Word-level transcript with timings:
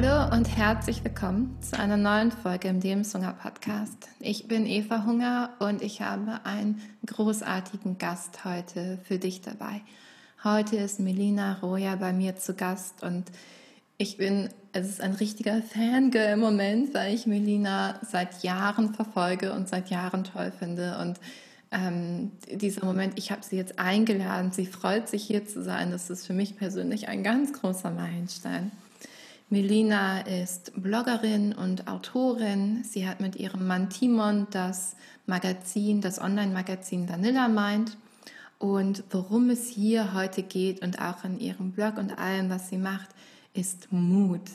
Hallo 0.00 0.32
und 0.32 0.56
herzlich 0.56 1.02
willkommen 1.02 1.58
zu 1.60 1.76
einer 1.76 1.96
neuen 1.96 2.30
Folge 2.30 2.68
im 2.68 2.78
Lebenshunger 2.78 3.32
Podcast. 3.32 4.08
Ich 4.20 4.46
bin 4.46 4.64
Eva 4.64 5.04
Hunger 5.04 5.50
und 5.58 5.82
ich 5.82 6.02
habe 6.02 6.38
einen 6.44 6.80
großartigen 7.04 7.98
Gast 7.98 8.44
heute 8.44 9.00
für 9.02 9.18
dich 9.18 9.40
dabei. 9.40 9.80
Heute 10.44 10.76
ist 10.76 11.00
Melina 11.00 11.58
Roja 11.62 11.96
bei 11.96 12.12
mir 12.12 12.36
zu 12.36 12.54
Gast 12.54 13.02
und 13.02 13.24
ich 13.96 14.18
bin, 14.18 14.50
es 14.72 14.88
ist 14.88 15.00
ein 15.00 15.14
richtiger 15.14 15.62
Fangirl 15.62 16.34
im 16.34 16.38
Moment, 16.38 16.94
weil 16.94 17.12
ich 17.12 17.26
Melina 17.26 17.98
seit 18.08 18.44
Jahren 18.44 18.94
verfolge 18.94 19.52
und 19.52 19.68
seit 19.68 19.90
Jahren 19.90 20.22
toll 20.22 20.52
finde 20.56 20.96
und 20.98 21.18
ähm, 21.72 22.30
dieser 22.48 22.84
Moment, 22.84 23.18
ich 23.18 23.32
habe 23.32 23.42
sie 23.42 23.56
jetzt 23.56 23.80
eingeladen, 23.80 24.52
sie 24.52 24.66
freut 24.66 25.08
sich 25.08 25.24
hier 25.24 25.44
zu 25.44 25.60
sein, 25.60 25.90
das 25.90 26.08
ist 26.08 26.24
für 26.24 26.34
mich 26.34 26.56
persönlich 26.56 27.08
ein 27.08 27.24
ganz 27.24 27.52
großer 27.52 27.90
Meilenstein. 27.90 28.70
Melina 29.50 30.20
ist 30.20 30.72
Bloggerin 30.76 31.54
und 31.54 31.88
Autorin. 31.88 32.84
Sie 32.84 33.08
hat 33.08 33.20
mit 33.20 33.36
ihrem 33.36 33.66
Mann 33.66 33.88
Timon 33.88 34.46
das 34.50 34.94
Magazin, 35.24 36.02
das 36.02 36.20
Online-Magazin 36.20 37.08
Vanilla 37.08 37.48
Mind. 37.48 37.96
Und 38.58 39.04
worum 39.10 39.48
es 39.48 39.68
hier 39.68 40.12
heute 40.12 40.42
geht 40.42 40.82
und 40.82 41.00
auch 41.00 41.24
in 41.24 41.40
ihrem 41.40 41.72
Blog 41.72 41.96
und 41.96 42.18
allem, 42.18 42.50
was 42.50 42.68
sie 42.68 42.76
macht, 42.76 43.08
ist 43.54 43.90
Mut. 43.90 44.50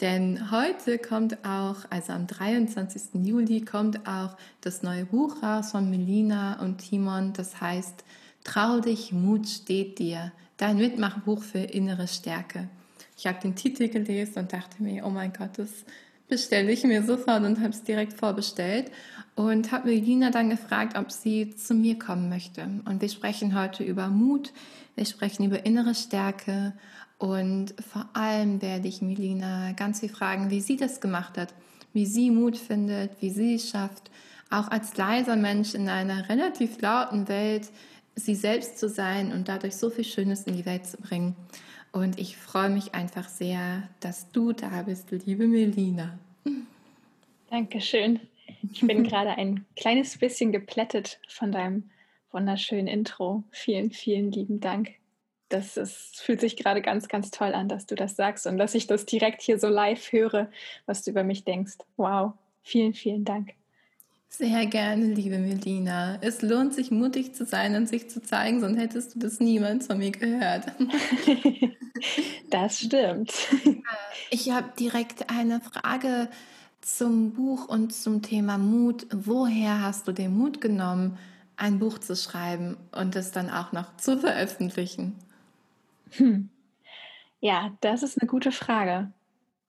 Denn 0.00 0.52
heute 0.52 0.98
kommt 0.98 1.44
auch, 1.44 1.78
also 1.90 2.12
am 2.12 2.28
23. 2.28 3.26
Juli, 3.26 3.64
kommt 3.64 4.06
auch 4.06 4.36
das 4.60 4.84
neue 4.84 5.06
Buch 5.06 5.42
raus 5.42 5.72
von 5.72 5.90
Melina 5.90 6.60
und 6.60 6.78
Timon. 6.78 7.32
Das 7.32 7.60
heißt, 7.60 8.04
Trau 8.44 8.80
dich, 8.80 9.12
Mut 9.12 9.48
steht 9.48 9.98
dir. 9.98 10.32
Dein 10.56 10.76
Mitmachbuch 10.76 11.42
für 11.42 11.58
innere 11.58 12.06
Stärke. 12.06 12.68
Ich 13.20 13.26
habe 13.26 13.38
den 13.38 13.54
Titel 13.54 13.88
gelesen 13.88 14.38
und 14.38 14.52
dachte 14.54 14.82
mir, 14.82 15.04
oh 15.04 15.10
mein 15.10 15.34
Gott, 15.34 15.50
das 15.58 15.68
bestelle 16.26 16.72
ich 16.72 16.84
mir 16.84 17.02
sofort 17.02 17.44
und 17.44 17.58
habe 17.58 17.68
es 17.68 17.82
direkt 17.82 18.14
vorbestellt 18.14 18.90
und 19.34 19.72
habe 19.72 19.90
Melina 19.90 20.30
dann 20.30 20.48
gefragt, 20.48 20.96
ob 20.96 21.12
sie 21.12 21.54
zu 21.54 21.74
mir 21.74 21.98
kommen 21.98 22.30
möchte. 22.30 22.62
Und 22.86 23.02
wir 23.02 23.10
sprechen 23.10 23.54
heute 23.60 23.84
über 23.84 24.08
Mut, 24.08 24.54
wir 24.94 25.04
sprechen 25.04 25.44
über 25.44 25.66
innere 25.66 25.94
Stärke 25.94 26.72
und 27.18 27.74
vor 27.92 28.08
allem 28.14 28.62
werde 28.62 28.88
ich 28.88 29.02
Melina 29.02 29.72
ganz 29.72 30.00
viel 30.00 30.08
fragen, 30.08 30.48
wie 30.48 30.62
sie 30.62 30.78
das 30.78 31.02
gemacht 31.02 31.36
hat, 31.36 31.52
wie 31.92 32.06
sie 32.06 32.30
Mut 32.30 32.56
findet, 32.56 33.20
wie 33.20 33.28
sie 33.28 33.56
es 33.56 33.68
schafft, 33.68 34.10
auch 34.48 34.68
als 34.68 34.96
leiser 34.96 35.36
Mensch 35.36 35.74
in 35.74 35.90
einer 35.90 36.30
relativ 36.30 36.80
lauten 36.80 37.28
Welt 37.28 37.68
sie 38.16 38.34
selbst 38.34 38.78
zu 38.78 38.88
sein 38.88 39.30
und 39.30 39.46
dadurch 39.48 39.76
so 39.76 39.90
viel 39.90 40.04
Schönes 40.04 40.44
in 40.44 40.56
die 40.56 40.64
Welt 40.64 40.86
zu 40.86 40.96
bringen. 40.96 41.36
Und 41.92 42.18
ich 42.20 42.36
freue 42.36 42.70
mich 42.70 42.94
einfach 42.94 43.28
sehr, 43.28 43.88
dass 44.00 44.30
du 44.30 44.52
da 44.52 44.82
bist, 44.82 45.10
liebe 45.10 45.46
Melina. 45.46 46.18
Dankeschön. 47.50 48.20
Ich 48.72 48.80
bin 48.80 49.02
gerade 49.08 49.30
ein 49.30 49.66
kleines 49.76 50.16
bisschen 50.18 50.52
geplättet 50.52 51.20
von 51.28 51.50
deinem 51.50 51.90
wunderschönen 52.30 52.86
Intro. 52.86 53.42
Vielen, 53.50 53.90
vielen 53.90 54.30
lieben 54.30 54.60
Dank. 54.60 54.90
Das 55.48 55.76
ist, 55.76 56.20
fühlt 56.20 56.40
sich 56.40 56.56
gerade 56.56 56.80
ganz, 56.80 57.08
ganz 57.08 57.32
toll 57.32 57.54
an, 57.54 57.68
dass 57.68 57.86
du 57.86 57.96
das 57.96 58.14
sagst 58.14 58.46
und 58.46 58.56
dass 58.56 58.76
ich 58.76 58.86
das 58.86 59.04
direkt 59.04 59.42
hier 59.42 59.58
so 59.58 59.68
live 59.68 60.12
höre, 60.12 60.48
was 60.86 61.02
du 61.02 61.10
über 61.10 61.24
mich 61.24 61.44
denkst. 61.44 61.78
Wow, 61.96 62.34
vielen, 62.62 62.94
vielen 62.94 63.24
Dank. 63.24 63.54
Sehr 64.32 64.64
gerne, 64.66 65.06
liebe 65.06 65.38
Melina. 65.38 66.16
Es 66.20 66.40
lohnt 66.40 66.72
sich, 66.72 66.92
mutig 66.92 67.34
zu 67.34 67.44
sein 67.44 67.74
und 67.74 67.88
sich 67.88 68.08
zu 68.08 68.22
zeigen, 68.22 68.60
sonst 68.60 68.78
hättest 68.78 69.16
du 69.16 69.18
das 69.18 69.40
niemals 69.40 69.88
von 69.88 69.98
mir 69.98 70.12
gehört. 70.12 70.66
das 72.50 72.78
stimmt. 72.78 73.32
Ich 74.30 74.52
habe 74.52 74.70
direkt 74.78 75.28
eine 75.30 75.60
Frage 75.60 76.28
zum 76.80 77.32
Buch 77.32 77.68
und 77.68 77.92
zum 77.92 78.22
Thema 78.22 78.56
Mut. 78.56 79.04
Woher 79.12 79.82
hast 79.82 80.06
du 80.06 80.12
den 80.12 80.38
Mut 80.38 80.60
genommen, 80.60 81.18
ein 81.56 81.80
Buch 81.80 81.98
zu 81.98 82.14
schreiben 82.14 82.76
und 82.92 83.16
es 83.16 83.32
dann 83.32 83.50
auch 83.50 83.72
noch 83.72 83.96
zu 83.96 84.16
veröffentlichen? 84.16 85.16
Hm. 86.12 86.48
Ja, 87.40 87.72
das 87.80 88.04
ist 88.04 88.20
eine 88.20 88.28
gute 88.28 88.52
Frage. 88.52 89.10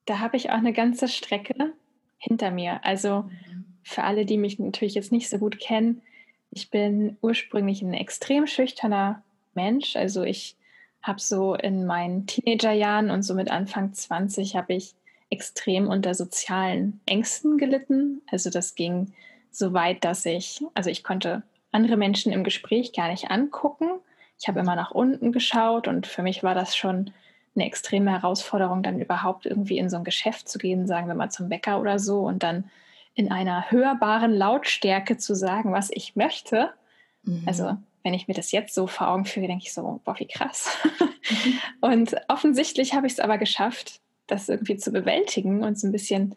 Da 0.06 0.20
habe 0.20 0.36
ich 0.36 0.50
auch 0.50 0.58
eine 0.58 0.72
ganze 0.72 1.08
Strecke 1.08 1.72
hinter 2.18 2.52
mir. 2.52 2.84
Also 2.84 3.22
mhm 3.22 3.51
für 3.82 4.04
alle, 4.04 4.24
die 4.26 4.38
mich 4.38 4.58
natürlich 4.58 4.94
jetzt 4.94 5.12
nicht 5.12 5.28
so 5.28 5.38
gut 5.38 5.58
kennen, 5.58 6.02
ich 6.50 6.70
bin 6.70 7.16
ursprünglich 7.22 7.82
ein 7.82 7.94
extrem 7.94 8.46
schüchterner 8.46 9.22
Mensch. 9.54 9.96
Also 9.96 10.22
ich 10.22 10.56
habe 11.02 11.20
so 11.20 11.54
in 11.54 11.86
meinen 11.86 12.26
Teenagerjahren 12.26 13.10
und 13.10 13.22
so 13.22 13.34
mit 13.34 13.50
Anfang 13.50 13.92
20 13.92 14.54
habe 14.54 14.74
ich 14.74 14.94
extrem 15.30 15.88
unter 15.88 16.14
sozialen 16.14 17.00
Ängsten 17.06 17.56
gelitten. 17.56 18.20
Also 18.30 18.50
das 18.50 18.74
ging 18.74 19.14
so 19.50 19.72
weit, 19.72 20.04
dass 20.04 20.26
ich, 20.26 20.62
also 20.74 20.90
ich 20.90 21.02
konnte 21.02 21.42
andere 21.72 21.96
Menschen 21.96 22.32
im 22.32 22.44
Gespräch 22.44 22.92
gar 22.92 23.08
nicht 23.08 23.30
angucken. 23.30 23.86
Ich 24.38 24.46
habe 24.46 24.60
immer 24.60 24.76
nach 24.76 24.90
unten 24.90 25.32
geschaut 25.32 25.88
und 25.88 26.06
für 26.06 26.22
mich 26.22 26.42
war 26.42 26.54
das 26.54 26.76
schon 26.76 27.12
eine 27.54 27.66
extreme 27.66 28.10
Herausforderung, 28.10 28.82
dann 28.82 29.00
überhaupt 29.00 29.46
irgendwie 29.46 29.78
in 29.78 29.88
so 29.88 29.96
ein 29.96 30.04
Geschäft 30.04 30.48
zu 30.48 30.58
gehen, 30.58 30.86
sagen 30.86 31.08
wir 31.08 31.14
mal 31.14 31.30
zum 31.30 31.48
Bäcker 31.48 31.80
oder 31.80 31.98
so 31.98 32.20
und 32.20 32.42
dann 32.42 32.70
in 33.14 33.30
einer 33.30 33.70
hörbaren 33.70 34.32
Lautstärke 34.32 35.16
zu 35.16 35.34
sagen, 35.34 35.72
was 35.72 35.90
ich 35.90 36.16
möchte. 36.16 36.70
Mhm. 37.24 37.42
Also 37.46 37.76
wenn 38.02 38.14
ich 38.14 38.26
mir 38.26 38.34
das 38.34 38.52
jetzt 38.52 38.74
so 38.74 38.86
vor 38.86 39.08
Augen 39.08 39.24
führe, 39.24 39.46
denke 39.46 39.64
ich 39.64 39.72
so, 39.72 40.00
boah, 40.04 40.18
wie 40.18 40.26
krass. 40.26 40.76
Mhm. 40.98 41.58
Und 41.80 42.16
offensichtlich 42.28 42.94
habe 42.94 43.06
ich 43.06 43.14
es 43.14 43.20
aber 43.20 43.38
geschafft, 43.38 44.00
das 44.26 44.48
irgendwie 44.48 44.76
zu 44.76 44.92
bewältigen 44.92 45.62
und 45.62 45.78
so 45.78 45.86
ein 45.86 45.92
bisschen, 45.92 46.34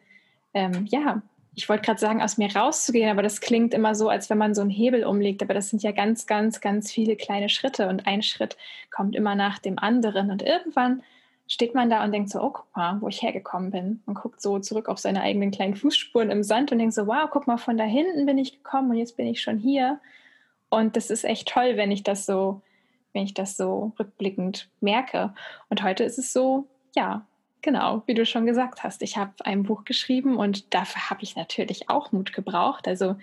ähm, 0.54 0.86
ja, 0.90 1.22
ich 1.56 1.70
wollte 1.70 1.84
gerade 1.84 2.00
sagen, 2.00 2.22
aus 2.22 2.38
mir 2.38 2.54
rauszugehen, 2.54 3.10
aber 3.10 3.24
das 3.24 3.40
klingt 3.40 3.74
immer 3.74 3.96
so, 3.96 4.10
als 4.10 4.30
wenn 4.30 4.38
man 4.38 4.54
so 4.54 4.62
einen 4.62 4.70
Hebel 4.70 5.06
umlegt. 5.06 5.42
Aber 5.42 5.54
das 5.54 5.70
sind 5.70 5.82
ja 5.84 5.92
ganz, 5.92 6.28
ganz, 6.28 6.60
ganz 6.60 6.92
viele 6.92 7.16
kleine 7.16 7.48
Schritte 7.48 7.88
und 7.88 8.06
ein 8.06 8.22
Schritt 8.22 8.58
kommt 8.92 9.16
immer 9.16 9.36
nach 9.36 9.60
dem 9.60 9.80
anderen. 9.80 10.32
Und 10.32 10.42
irgendwann 10.42 11.02
steht 11.48 11.76
man 11.76 11.90
da 11.90 12.04
und 12.04 12.12
denkt 12.12 12.30
so, 12.30 12.42
oh, 12.42 12.50
guck 12.50 12.76
mal, 12.76 13.00
wo 13.02 13.08
ich 13.08 13.22
hergekommen 13.22 13.72
bin. 13.72 14.02
Und 14.06 14.16
guckt 14.16 14.42
so 14.42 14.60
zurück 14.60 14.90
auf 14.90 14.98
seine 14.98 15.22
eigenen 15.22 15.52
kleinen 15.52 15.76
Fußspuren 15.76 16.32
im 16.32 16.44
Sand 16.44 16.72
und 16.72 16.80
denkt 16.80 16.94
so, 16.94 17.08
wow, 17.08 17.30
guck 17.32 17.48
mal, 17.48 17.58
von 17.58 17.78
da 17.78 17.84
hinten 17.84 18.26
bin 18.26 18.38
ich 18.38 18.64
gekommen 18.64 18.92
und 18.92 18.98
jetzt 18.98 19.18
bin 19.18 19.28
ich 19.28 19.42
schon 19.42 19.58
hier. 19.58 20.00
Und 20.70 20.96
das 20.96 21.10
ist 21.10 21.24
echt 21.24 21.48
toll, 21.48 21.78
wenn 21.78 21.92
ich 21.92 22.04
das 22.04 22.26
so, 22.26 22.62
wenn 23.14 23.24
ich 23.24 23.34
das 23.34 23.58
so 23.58 23.94
rückblickend 24.00 24.70
merke. 24.82 25.34
Und 25.70 25.84
heute 25.84 26.04
ist 26.04 26.18
es 26.18 26.34
so, 26.34 26.68
ja, 26.96 27.26
genau, 27.62 28.02
wie 28.08 28.16
du 28.16 28.26
schon 28.26 28.48
gesagt 28.48 28.84
hast, 28.84 29.04
ich 29.04 29.18
habe 29.18 29.34
ein 29.44 29.64
Buch 29.64 29.86
geschrieben 29.86 30.38
und 30.38 30.74
dafür 30.74 31.10
habe 31.12 31.24
ich 31.24 31.36
natürlich 31.36 31.90
auch 31.90 32.12
Mut 32.12 32.34
gebraucht. 32.34 32.88
Also 32.88 33.16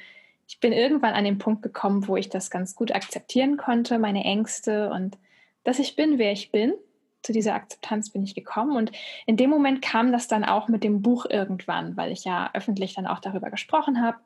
ich 0.47 0.61
bin 0.61 0.73
irgendwann 0.73 1.15
an 1.15 1.25
den 1.25 1.39
Punkt 1.39 1.63
gekommen, 1.63 2.07
wo 2.07 2.17
ich 2.17 2.29
das 2.29 2.51
ganz 2.51 2.77
gut 2.77 2.95
akzeptieren 2.95 3.57
konnte, 3.57 3.99
meine 3.99 4.25
Ängste 4.25 4.91
und 4.91 5.19
dass 5.65 5.79
ich 5.79 5.97
bin, 5.97 6.19
wer 6.19 6.33
ich 6.33 6.53
bin 6.53 6.75
zu 7.23 7.33
dieser 7.33 7.55
Akzeptanz 7.55 8.11
bin 8.11 8.23
ich 8.23 8.35
gekommen. 8.35 8.77
Und 8.77 8.93
in 9.27 9.37
dem 9.37 9.51
Moment 9.51 9.83
kam 9.83 10.13
das 10.13 10.29
dann 10.29 10.45
auch 10.45 10.69
mit 10.69 10.85
dem 10.85 11.03
Buch 11.03 11.27
irgendwann, 11.29 11.97
weil 11.97 12.13
ich 12.13 12.25
ja 12.25 12.51
öffentlich 12.55 12.95
dann 12.95 13.07
auch 13.07 13.21
darüber 13.21 13.51
gesprochen 13.51 14.03
habe, 14.03 14.19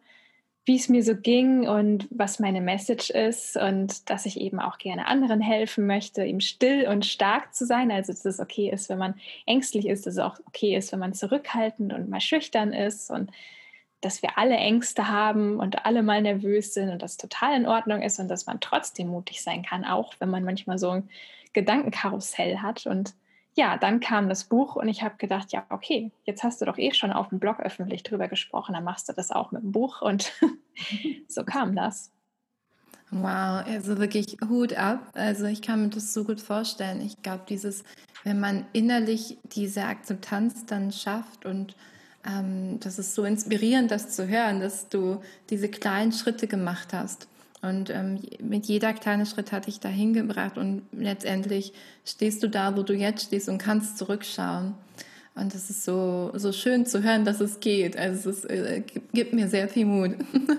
wie 0.67 0.77
es 0.77 0.89
mir 0.89 1.03
so 1.05 1.15
ging 1.15 1.69
und 1.69 2.09
was 2.11 2.41
meine 2.41 2.61
Message 2.61 3.11
ist 3.11 3.57
und 3.57 4.11
dass 4.11 4.27
ich 4.27 4.41
eben 4.41 4.59
auch 4.59 4.79
gerne 4.79 5.07
anderen 5.07 5.41
helfen 5.41 5.87
möchte, 5.87 6.25
eben 6.25 6.41
still 6.41 6.89
und 6.89 7.07
stark 7.07 7.55
zu 7.55 7.65
sein. 7.65 7.93
Also, 7.93 8.13
dass 8.13 8.25
es 8.25 8.41
okay 8.41 8.69
ist, 8.71 8.89
wenn 8.89 8.99
man 8.99 9.15
ängstlich 9.47 9.87
ist, 9.87 10.07
dass 10.07 10.15
es 10.15 10.19
auch 10.19 10.41
okay 10.47 10.77
ist, 10.77 10.91
wenn 10.91 10.99
man 10.99 11.15
zurückhaltend 11.15 11.93
und 11.93 12.09
mal 12.09 12.21
schüchtern 12.21 12.73
ist 12.73 13.11
und 13.13 13.31
dass 14.01 14.23
wir 14.23 14.39
alle 14.39 14.57
Ängste 14.57 15.09
haben 15.09 15.61
und 15.61 15.87
alle 15.87 16.03
mal 16.03 16.21
nervös 16.21 16.75
sind 16.75 16.91
und 16.91 17.01
das 17.01 17.17
total 17.17 17.57
in 17.57 17.67
Ordnung 17.67 18.03
ist 18.03 18.19
und 18.19 18.29
dass 18.29 18.47
man 18.47 18.61
trotzdem 18.61 19.09
mutig 19.09 19.43
sein 19.43 19.63
kann, 19.63 19.85
auch 19.85 20.15
wenn 20.19 20.31
man 20.31 20.45
manchmal 20.45 20.79
so 20.79 20.91
ein 20.91 21.09
Gedankenkarussell 21.57 22.59
hat. 22.59 22.87
Und 22.87 23.15
ja, 23.55 23.79
dann 23.79 23.99
kam 24.01 24.29
das 24.29 24.45
Buch 24.45 24.77
und 24.77 24.89
ich 24.89 25.03
habe 25.03 25.17
gedacht, 25.17 25.53
ja, 25.53 25.65
okay, 25.71 26.13
jetzt 26.25 26.45
hast 26.45 26.61
du 26.61 26.67
doch 26.67 26.77
eh 26.77 26.93
schon 26.93 27.13
auf 27.13 27.31
dem 27.31 27.39
Blog 27.39 27.61
öffentlich 27.61 28.03
drüber 28.03 28.29
gesprochen, 28.29 28.75
dann 28.75 28.85
machst 28.85 29.09
du 29.09 29.15
das 29.15 29.31
auch 29.33 29.53
mit 29.53 29.63
dem 29.63 29.73
Buch 29.73 30.03
und 30.03 30.33
so 31.29 31.45
kam 31.45 31.75
das. 31.75 32.13
Wow, 33.11 33.65
also 33.65 33.99
wirklich 33.99 34.37
Hut 34.47 34.75
ab. 34.75 35.13
Also 35.15 35.47
ich 35.47 35.63
kann 35.63 35.83
mir 35.83 35.89
das 35.89 36.13
so 36.13 36.25
gut 36.25 36.41
vorstellen. 36.41 37.01
Ich 37.01 37.23
glaube, 37.23 37.45
dieses, 37.49 37.85
wenn 38.25 38.39
man 38.39 38.67
innerlich 38.75 39.39
diese 39.45 39.85
Akzeptanz 39.85 40.67
dann 40.67 40.93
schafft 40.93 41.47
und 41.47 41.75
ähm, 42.27 42.79
das 42.81 42.99
ist 42.99 43.15
so 43.15 43.25
inspirierend, 43.25 43.91
das 43.91 44.11
zu 44.11 44.29
hören, 44.29 44.61
dass 44.61 44.91
du 44.91 45.23
diese 45.49 45.69
kleinen 45.69 46.13
Schritte 46.13 46.49
gemacht 46.49 46.93
hast. 46.93 47.29
Und 47.63 47.91
ähm, 47.91 48.21
mit 48.41 48.67
jeder 48.67 48.93
kleinen 48.93 49.27
Schritt 49.27 49.51
hat 49.51 49.67
dich 49.67 49.81
dahin 49.81 50.13
gebracht 50.13 50.59
und 50.59 50.83
letztendlich 50.93 51.73
stehst 52.05 52.43
du 52.43 52.49
da, 52.49 52.77
wo 52.77 52.83
du 52.83 52.95
jetzt 52.95 53.25
stehst 53.25 53.49
und 53.49 53.59
kannst 53.59 53.99
zurückschauen. 53.99 54.75
Und 55.35 55.55
es 55.55 55.69
ist 55.71 55.85
so, 55.85 56.33
so 56.35 56.53
schön 56.53 56.87
zu 56.87 57.03
hören, 57.03 57.25
dass 57.25 57.41
es 57.41 57.61
geht. 57.61 57.97
Also 57.97 58.31
es 58.31 58.45
ist, 58.45 58.51
äh, 58.51 58.83
gibt 59.13 59.33
mir 59.33 59.49
sehr 59.49 59.69
viel 59.69 59.87
Mut. 59.87 60.17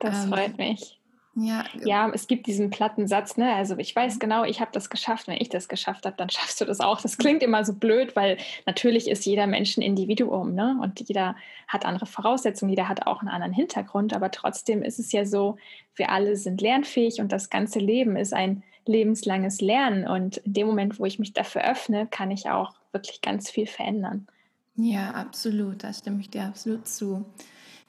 Das 0.00 0.24
ähm, 0.24 0.30
freut 0.30 0.58
mich. 0.58 0.97
Ja, 1.40 1.64
ja, 1.84 2.10
es 2.12 2.26
gibt 2.26 2.46
diesen 2.46 2.70
platten 2.70 3.06
Satz, 3.06 3.36
ne? 3.36 3.54
Also 3.54 3.76
ich 3.78 3.94
weiß 3.94 4.16
mhm. 4.16 4.18
genau, 4.18 4.44
ich 4.44 4.60
habe 4.60 4.70
das 4.72 4.90
geschafft. 4.90 5.28
Wenn 5.28 5.40
ich 5.40 5.48
das 5.48 5.68
geschafft 5.68 6.04
habe, 6.04 6.16
dann 6.16 6.30
schaffst 6.30 6.60
du 6.60 6.64
das 6.64 6.80
auch. 6.80 7.00
Das 7.00 7.16
klingt 7.16 7.42
immer 7.42 7.64
so 7.64 7.74
blöd, 7.74 8.16
weil 8.16 8.38
natürlich 8.66 9.08
ist 9.08 9.24
jeder 9.24 9.46
Mensch 9.46 9.76
ein 9.76 9.82
Individuum, 9.82 10.54
ne? 10.54 10.78
Und 10.82 11.00
jeder 11.00 11.36
hat 11.68 11.84
andere 11.84 12.06
Voraussetzungen, 12.06 12.70
jeder 12.70 12.88
hat 12.88 13.06
auch 13.06 13.20
einen 13.20 13.28
anderen 13.28 13.52
Hintergrund. 13.52 14.14
Aber 14.14 14.30
trotzdem 14.30 14.82
ist 14.82 14.98
es 14.98 15.12
ja 15.12 15.24
so, 15.24 15.56
wir 15.94 16.10
alle 16.10 16.36
sind 16.36 16.60
lernfähig 16.60 17.20
und 17.20 17.30
das 17.30 17.50
ganze 17.50 17.78
Leben 17.78 18.16
ist 18.16 18.34
ein 18.34 18.62
lebenslanges 18.84 19.60
Lernen. 19.60 20.08
Und 20.08 20.38
in 20.38 20.54
dem 20.54 20.66
Moment, 20.66 20.98
wo 20.98 21.04
ich 21.04 21.18
mich 21.18 21.34
dafür 21.34 21.62
öffne, 21.62 22.06
kann 22.06 22.30
ich 22.30 22.50
auch 22.50 22.74
wirklich 22.90 23.20
ganz 23.20 23.50
viel 23.50 23.66
verändern. 23.66 24.26
Ja, 24.74 25.10
absolut. 25.10 25.84
Da 25.84 25.92
stimme 25.92 26.20
ich 26.20 26.30
dir 26.30 26.44
absolut 26.44 26.88
zu. 26.88 27.24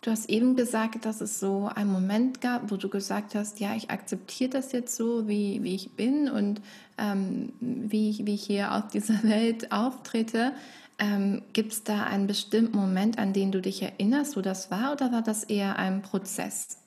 Du 0.01 0.11
hast 0.11 0.29
eben 0.29 0.55
gesagt, 0.55 1.03
dass 1.03 1.19
es 1.19 1.39
so 1.39 1.69
einen 1.73 1.91
Moment 1.91 2.39
gab, 2.39 2.71
wo 2.71 2.77
du 2.77 2.87
gesagt 2.87 3.35
hast, 3.35 3.59
ja, 3.59 3.75
ich 3.75 3.89
akzeptiere 3.89 4.49
das 4.49 4.71
jetzt 4.71 4.95
so, 4.95 5.27
wie, 5.27 5.61
wie 5.61 5.75
ich 5.75 5.91
bin 5.91 6.29
und 6.29 6.61
ähm, 6.97 7.51
wie, 7.59 8.09
ich, 8.09 8.25
wie 8.25 8.35
ich 8.35 8.43
hier 8.43 8.75
auf 8.75 8.87
dieser 8.87 9.21
Welt 9.23 9.71
auftrete. 9.73 10.53
Ähm, 10.99 11.41
Gibt 11.51 11.73
es 11.73 11.83
da 11.83 12.03
einen 12.03 12.27
bestimmten 12.27 12.77
Moment, 12.77 13.19
an 13.19 13.33
den 13.33 13.51
du 13.51 13.61
dich 13.61 13.81
erinnerst, 13.81 14.37
wo 14.37 14.41
das 14.41 14.71
war, 14.71 14.93
oder 14.93 15.11
war 15.11 15.21
das 15.21 15.43
eher 15.43 15.77
ein 15.77 16.01
Prozess? 16.01 16.77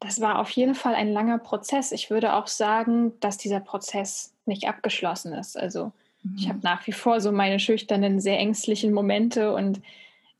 Das 0.00 0.20
war 0.20 0.38
auf 0.38 0.50
jeden 0.50 0.76
Fall 0.76 0.94
ein 0.94 1.12
langer 1.12 1.38
Prozess. 1.38 1.90
Ich 1.90 2.08
würde 2.08 2.34
auch 2.34 2.46
sagen, 2.46 3.12
dass 3.20 3.36
dieser 3.36 3.60
Prozess 3.60 4.32
nicht 4.46 4.68
abgeschlossen 4.68 5.32
ist. 5.32 5.58
Also 5.58 5.92
mhm. 6.22 6.36
ich 6.38 6.48
habe 6.48 6.60
nach 6.62 6.86
wie 6.86 6.92
vor 6.92 7.20
so 7.20 7.32
meine 7.32 7.58
schüchternen, 7.58 8.20
sehr 8.20 8.38
ängstlichen 8.38 8.92
Momente 8.92 9.52
und 9.52 9.80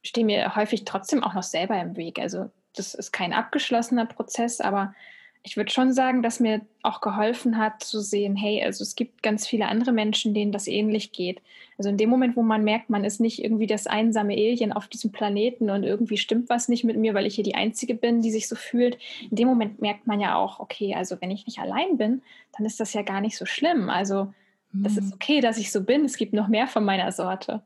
stehe 0.03 0.27
mir 0.27 0.57
häufig 0.57 0.85
trotzdem 0.85 1.23
auch 1.23 1.35
noch 1.35 1.43
selber 1.43 1.81
im 1.81 1.97
Weg. 1.97 2.19
Also 2.19 2.51
das 2.75 2.95
ist 2.95 3.13
kein 3.13 3.33
abgeschlossener 3.33 4.07
Prozess, 4.07 4.61
aber 4.61 4.95
ich 5.43 5.57
würde 5.57 5.71
schon 5.71 5.93
sagen, 5.93 6.23
dass 6.23 6.41
mir 6.41 6.61
auch 6.83 7.01
geholfen 7.01 7.59
hat 7.59 7.83
zu 7.83 8.01
sehen, 8.01 8.37
hey, 8.37 8.63
also 8.63 8.83
es 8.83 8.97
gibt 8.97 9.23
ganz 9.23 9.47
viele 9.47 9.67
andere 9.67 9.93
Menschen, 9.93 10.35
denen 10.35 10.53
das 10.53 10.67
ähnlich 10.67 11.13
geht. 11.13 11.41
Also 11.79 11.91
in 11.91 11.97
dem 11.97 12.11
Moment, 12.11 12.37
wo 12.37 12.43
man 12.43 12.65
merkt, 12.65 12.91
man 12.91 13.05
ist 13.05 13.21
nicht 13.21 13.43
irgendwie 13.43 13.67
das 13.67 13.87
einsame 13.87 14.35
Alien 14.35 14.73
auf 14.73 14.89
diesem 14.89 15.13
Planeten 15.13 15.71
und 15.71 15.85
irgendwie 15.85 16.19
stimmt 16.19 16.51
was 16.51 16.69
nicht 16.69 16.85
mit 16.85 16.97
mir, 16.97 17.15
weil 17.15 17.27
ich 17.27 17.37
hier 17.37 17.45
die 17.45 17.55
Einzige 17.55 17.95
bin, 17.95 18.21
die 18.21 18.31
sich 18.31 18.49
so 18.49 18.57
fühlt, 18.57 18.99
in 19.31 19.37
dem 19.37 19.49
Moment 19.49 19.81
merkt 19.81 20.07
man 20.07 20.21
ja 20.21 20.37
auch, 20.37 20.61
okay, 20.61 20.95
also 20.95 21.17
wenn 21.21 21.31
ich 21.31 21.47
nicht 21.47 21.61
allein 21.61 21.97
bin, 21.97 22.23
dann 22.57 22.67
ist 22.67 22.81
das 22.81 22.93
ja 22.93 23.03
gar 23.03 23.21
nicht 23.21 23.37
so 23.37 23.47
schlimm. 23.47 23.89
Also 23.89 24.33
das 24.73 24.97
ist 24.97 25.07
mhm. 25.07 25.13
okay, 25.15 25.41
dass 25.41 25.57
ich 25.57 25.73
so 25.73 25.83
bin. 25.83 26.05
Es 26.05 26.17
gibt 26.17 26.33
noch 26.33 26.49
mehr 26.49 26.67
von 26.67 26.85
meiner 26.85 27.11
Sorte. 27.13 27.63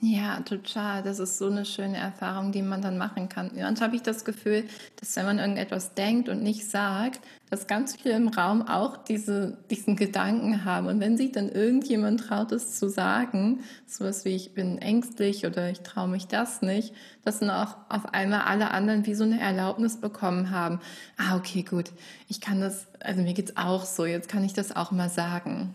Ja, 0.00 0.38
total. 0.42 1.02
Das 1.02 1.18
ist 1.18 1.38
so 1.38 1.46
eine 1.46 1.64
schöne 1.64 1.96
Erfahrung, 1.96 2.52
die 2.52 2.62
man 2.62 2.80
dann 2.80 2.98
machen 2.98 3.28
kann. 3.28 3.50
Und 3.50 3.80
habe 3.80 3.96
ich 3.96 4.02
das 4.02 4.24
Gefühl, 4.24 4.64
dass 4.94 5.16
wenn 5.16 5.26
man 5.26 5.40
irgendetwas 5.40 5.94
denkt 5.94 6.28
und 6.28 6.40
nicht 6.40 6.70
sagt, 6.70 7.20
dass 7.50 7.66
ganz 7.66 7.96
viele 7.96 8.14
im 8.14 8.28
Raum 8.28 8.62
auch 8.62 8.96
diese, 8.96 9.58
diesen 9.70 9.96
Gedanken 9.96 10.64
haben. 10.64 10.86
Und 10.86 11.00
wenn 11.00 11.16
sich 11.16 11.32
dann 11.32 11.48
irgendjemand 11.48 12.20
traut, 12.20 12.52
es 12.52 12.78
zu 12.78 12.88
sagen, 12.88 13.64
sowas 13.86 14.24
wie 14.24 14.36
ich 14.36 14.54
bin 14.54 14.78
ängstlich 14.78 15.44
oder 15.46 15.68
ich 15.68 15.80
traue 15.80 16.08
mich 16.08 16.28
das 16.28 16.62
nicht, 16.62 16.94
dass 17.24 17.40
dann 17.40 17.50
auch 17.50 17.76
auf 17.88 18.14
einmal 18.14 18.42
alle 18.42 18.70
anderen 18.70 19.04
wie 19.04 19.14
so 19.14 19.24
eine 19.24 19.40
Erlaubnis 19.40 20.00
bekommen 20.00 20.52
haben. 20.52 20.78
Ah, 21.16 21.36
okay, 21.36 21.64
gut. 21.64 21.90
Ich 22.28 22.40
kann 22.40 22.60
das, 22.60 22.86
also 23.00 23.20
mir 23.22 23.34
geht's 23.34 23.56
auch 23.56 23.84
so. 23.84 24.06
Jetzt 24.06 24.28
kann 24.28 24.44
ich 24.44 24.52
das 24.52 24.76
auch 24.76 24.92
mal 24.92 25.10
sagen. 25.10 25.74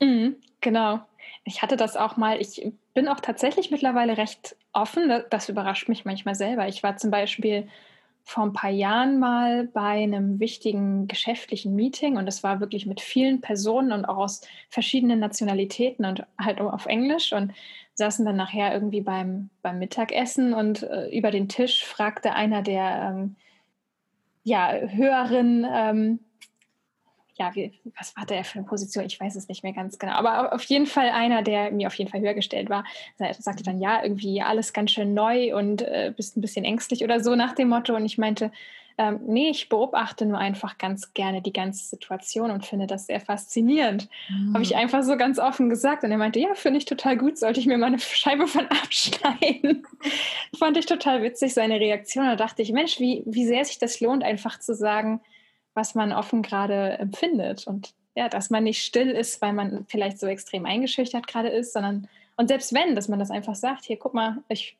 Mhm, 0.00 0.36
genau. 0.60 1.07
Ich 1.48 1.62
hatte 1.62 1.78
das 1.78 1.96
auch 1.96 2.18
mal, 2.18 2.40
ich 2.42 2.70
bin 2.92 3.08
auch 3.08 3.20
tatsächlich 3.20 3.70
mittlerweile 3.70 4.18
recht 4.18 4.54
offen. 4.74 5.10
Das 5.30 5.48
überrascht 5.48 5.88
mich 5.88 6.04
manchmal 6.04 6.34
selber. 6.34 6.68
Ich 6.68 6.82
war 6.82 6.98
zum 6.98 7.10
Beispiel 7.10 7.66
vor 8.22 8.44
ein 8.44 8.52
paar 8.52 8.68
Jahren 8.68 9.18
mal 9.18 9.64
bei 9.64 10.02
einem 10.02 10.40
wichtigen 10.40 11.08
geschäftlichen 11.08 11.74
Meeting 11.74 12.18
und 12.18 12.28
es 12.28 12.42
war 12.42 12.60
wirklich 12.60 12.84
mit 12.84 13.00
vielen 13.00 13.40
Personen 13.40 13.92
und 13.92 14.04
auch 14.04 14.18
aus 14.18 14.42
verschiedenen 14.68 15.20
Nationalitäten 15.20 16.04
und 16.04 16.26
halt 16.38 16.60
auf 16.60 16.84
Englisch 16.84 17.32
und 17.32 17.54
saßen 17.94 18.26
dann 18.26 18.36
nachher 18.36 18.74
irgendwie 18.74 19.00
beim, 19.00 19.48
beim 19.62 19.78
Mittagessen 19.78 20.52
und 20.52 20.82
äh, 20.82 21.08
über 21.16 21.30
den 21.30 21.48
Tisch 21.48 21.82
fragte 21.82 22.34
einer 22.34 22.60
der 22.60 23.10
ähm, 23.10 23.36
ja, 24.44 24.72
höheren 24.74 25.66
ähm, 25.66 26.20
ja, 27.38 27.54
wie, 27.54 27.72
was 27.96 28.16
war 28.16 28.26
der 28.26 28.44
für 28.44 28.58
eine 28.58 28.66
Position? 28.66 29.04
Ich 29.04 29.20
weiß 29.20 29.36
es 29.36 29.48
nicht 29.48 29.62
mehr 29.62 29.72
ganz 29.72 29.98
genau. 29.98 30.12
Aber 30.12 30.52
auf 30.52 30.64
jeden 30.64 30.86
Fall 30.86 31.10
einer, 31.10 31.42
der 31.42 31.70
mir 31.70 31.86
auf 31.86 31.94
jeden 31.94 32.10
Fall 32.10 32.20
höher 32.20 32.34
gestellt 32.34 32.68
war, 32.68 32.84
sagte 33.38 33.62
dann, 33.62 33.80
ja, 33.80 34.02
irgendwie 34.02 34.42
alles 34.42 34.72
ganz 34.72 34.90
schön 34.90 35.14
neu 35.14 35.56
und 35.56 35.82
äh, 35.82 36.12
bist 36.16 36.36
ein 36.36 36.40
bisschen 36.40 36.64
ängstlich 36.64 37.04
oder 37.04 37.20
so 37.20 37.36
nach 37.36 37.54
dem 37.54 37.68
Motto. 37.68 37.94
Und 37.94 38.04
ich 38.04 38.18
meinte, 38.18 38.50
ähm, 39.00 39.20
nee, 39.26 39.50
ich 39.50 39.68
beobachte 39.68 40.26
nur 40.26 40.38
einfach 40.38 40.76
ganz 40.76 41.14
gerne 41.14 41.40
die 41.40 41.52
ganze 41.52 41.84
Situation 41.84 42.50
und 42.50 42.66
finde 42.66 42.88
das 42.88 43.06
sehr 43.06 43.20
faszinierend. 43.20 44.08
Mhm. 44.28 44.54
Habe 44.54 44.64
ich 44.64 44.74
einfach 44.74 45.04
so 45.04 45.16
ganz 45.16 45.38
offen 45.38 45.70
gesagt. 45.70 46.02
Und 46.02 46.10
er 46.10 46.18
meinte, 46.18 46.40
ja, 46.40 46.54
finde 46.54 46.78
ich 46.78 46.84
total 46.84 47.16
gut, 47.16 47.38
sollte 47.38 47.60
ich 47.60 47.66
mir 47.66 47.78
mal 47.78 47.86
eine 47.86 48.00
Scheibe 48.00 48.48
von 48.48 48.66
abschneiden. 48.82 49.86
Fand 50.58 50.76
ich 50.76 50.86
total 50.86 51.22
witzig, 51.22 51.54
seine 51.54 51.78
Reaktion. 51.78 52.26
Da 52.26 52.34
dachte 52.34 52.62
ich, 52.62 52.72
Mensch, 52.72 52.98
wie, 52.98 53.22
wie 53.24 53.46
sehr 53.46 53.64
sich 53.64 53.78
das 53.78 54.00
lohnt, 54.00 54.24
einfach 54.24 54.58
zu 54.58 54.74
sagen, 54.74 55.20
was 55.78 55.94
man 55.94 56.12
offen 56.12 56.42
gerade 56.42 56.98
empfindet. 56.98 57.66
Und 57.66 57.94
ja, 58.16 58.28
dass 58.28 58.50
man 58.50 58.64
nicht 58.64 58.82
still 58.84 59.10
ist, 59.10 59.40
weil 59.40 59.52
man 59.52 59.86
vielleicht 59.88 60.18
so 60.18 60.26
extrem 60.26 60.66
eingeschüchtert 60.66 61.28
gerade 61.28 61.48
ist, 61.48 61.72
sondern 61.72 62.08
und 62.36 62.48
selbst 62.48 62.74
wenn, 62.74 62.94
dass 62.94 63.08
man 63.08 63.18
das 63.18 63.30
einfach 63.30 63.54
sagt, 63.54 63.84
hier, 63.84 63.96
guck 63.96 64.14
mal, 64.14 64.42
ich, 64.48 64.76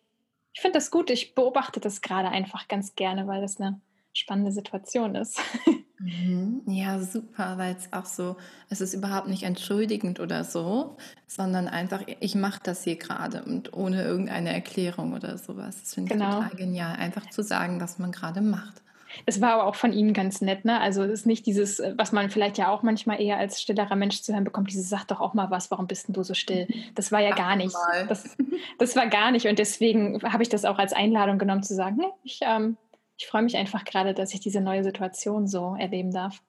ich 0.53 0.61
finde 0.61 0.79
das 0.79 0.91
gut, 0.91 1.11
ich 1.11 1.35
beobachte 1.35 1.81
das 1.81 2.01
gerade 2.01 2.29
einfach 2.29 2.69
ganz 2.69 2.95
gerne, 2.95 3.27
weil 3.27 3.41
das 3.41 3.61
eine 3.61 3.81
spannende 4.13 4.53
Situation 4.53 5.15
ist. 5.15 5.41
Mhm. 6.01 6.63
Ja, 6.67 7.01
super, 7.01 7.59
weil 7.59 7.75
es 7.75 7.93
auch 7.93 8.07
so, 8.07 8.37
es 8.69 8.81
ist 8.81 8.95
überhaupt 8.95 9.27
nicht 9.27 9.43
entschuldigend 9.43 10.21
oder 10.21 10.45
so, 10.45 10.97
sondern 11.27 11.67
einfach, 11.67 12.03
ich 12.21 12.37
mache 12.37 12.61
das 12.63 12.85
hier 12.85 12.95
gerade 12.95 13.43
und 13.43 13.73
ohne 13.73 14.05
irgendeine 14.05 14.53
Erklärung 14.53 15.13
oder 15.13 15.39
sowas. 15.39 15.81
Das 15.81 15.95
finde 15.95 16.15
ich 16.15 16.21
genau. 16.21 16.37
total 16.37 16.57
genial, 16.57 16.95
einfach 16.95 17.29
zu 17.31 17.43
sagen, 17.43 17.81
was 17.81 17.99
man 17.99 18.13
gerade 18.13 18.41
macht. 18.41 18.81
Es 19.27 19.41
war 19.41 19.55
aber 19.55 19.67
auch 19.67 19.75
von 19.75 19.93
ihm 19.93 20.13
ganz 20.13 20.41
nett, 20.41 20.65
ne? 20.65 20.81
Also 20.81 21.03
es 21.03 21.11
ist 21.11 21.27
nicht 21.27 21.47
dieses, 21.47 21.83
was 21.97 22.13
man 22.13 22.31
vielleicht 22.31 22.59
ja 22.59 22.71
auch 22.71 22.83
manchmal 22.83 23.21
eher 23.21 23.39
als 23.39 23.61
stillerer 23.61 23.97
Mensch 23.97 24.23
zu 24.23 24.33
hören 24.33 24.45
bekommt, 24.45 24.71
dieses 24.71 24.89
sag 24.89 25.05
doch 25.07 25.21
auch 25.21 25.35
mal 25.35 25.51
was, 25.51 25.71
warum 25.71 25.87
bist 25.87 26.09
denn 26.09 26.15
du 26.15 26.23
so 26.23 26.35
still? 26.35 26.67
Das 26.95 27.13
war 27.13 27.21
ja 27.21 27.35
gar 27.35 27.57
nicht. 27.57 27.75
Das, 28.09 28.37
das 28.79 28.97
war 28.97 29.07
gar 29.07 29.31
nicht. 29.31 29.47
Und 29.47 29.59
deswegen 29.59 30.23
habe 30.23 30.43
ich 30.43 30.49
das 30.49 30.65
auch 30.65 30.79
als 30.79 30.93
Einladung 30.93 31.39
genommen 31.39 31.63
zu 31.63 31.75
sagen, 31.75 31.97
nee, 31.97 32.13
ich, 32.23 32.41
ähm, 32.43 32.77
ich 33.17 33.27
freue 33.27 33.43
mich 33.43 33.57
einfach 33.57 33.85
gerade, 33.85 34.15
dass 34.15 34.35
ich 34.35 34.41
diese 34.41 34.61
neue 34.61 34.85
Situation 34.85 35.47
so 35.47 35.77
erleben 35.79 36.13
darf. 36.13 36.41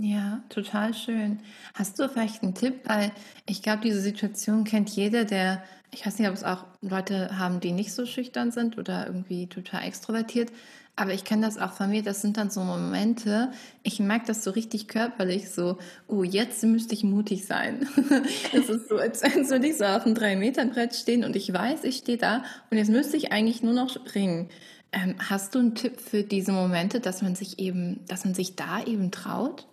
Ja, 0.00 0.42
total 0.48 0.94
schön. 0.94 1.40
Hast 1.74 1.98
du 1.98 2.08
vielleicht 2.08 2.42
einen 2.42 2.54
Tipp? 2.54 2.82
Weil 2.84 3.10
ich 3.46 3.62
glaube, 3.62 3.80
diese 3.82 4.00
Situation 4.00 4.62
kennt 4.62 4.90
jeder, 4.90 5.24
der, 5.24 5.62
ich 5.92 6.06
weiß 6.06 6.18
nicht, 6.18 6.28
ob 6.28 6.34
es 6.34 6.44
auch 6.44 6.66
Leute 6.82 7.36
haben, 7.36 7.58
die 7.58 7.72
nicht 7.72 7.92
so 7.92 8.06
schüchtern 8.06 8.52
sind 8.52 8.78
oder 8.78 9.06
irgendwie 9.06 9.48
total 9.48 9.82
extrovertiert, 9.84 10.52
aber 10.94 11.14
ich 11.14 11.24
kenne 11.24 11.46
das 11.46 11.58
auch 11.58 11.72
von 11.72 11.90
mir, 11.90 12.02
das 12.02 12.22
sind 12.22 12.36
dann 12.36 12.50
so 12.50 12.60
Momente, 12.62 13.52
ich 13.82 14.00
merke 14.00 14.26
das 14.26 14.42
so 14.44 14.50
richtig 14.50 14.88
körperlich, 14.88 15.50
so, 15.50 15.78
oh, 16.08 16.22
jetzt 16.24 16.62
müsste 16.64 16.94
ich 16.94 17.04
mutig 17.04 17.46
sein. 17.46 17.88
Es 18.52 18.68
ist 18.68 18.88
so, 18.88 18.96
als, 18.96 19.22
würde 19.22 19.68
ich 19.68 19.78
so 19.78 19.84
auf 19.84 20.06
einem 20.06 20.14
3-Meter-Brett 20.16 20.94
stehen 20.94 21.24
und 21.24 21.36
ich 21.36 21.52
weiß, 21.52 21.84
ich 21.84 21.98
stehe 21.98 22.18
da 22.18 22.44
und 22.70 22.78
jetzt 22.78 22.90
müsste 22.90 23.16
ich 23.16 23.32
eigentlich 23.32 23.62
nur 23.62 23.74
noch 23.74 23.90
springen. 23.90 24.48
Ähm, 24.92 25.16
hast 25.18 25.54
du 25.54 25.60
einen 25.60 25.74
Tipp 25.74 26.00
für 26.00 26.22
diese 26.22 26.52
Momente, 26.52 27.00
dass 27.00 27.22
man 27.22 27.34
sich 27.36 27.58
eben, 27.58 28.04
dass 28.08 28.24
man 28.24 28.34
sich 28.34 28.56
da 28.56 28.82
eben 28.82 29.10
traut? 29.10 29.67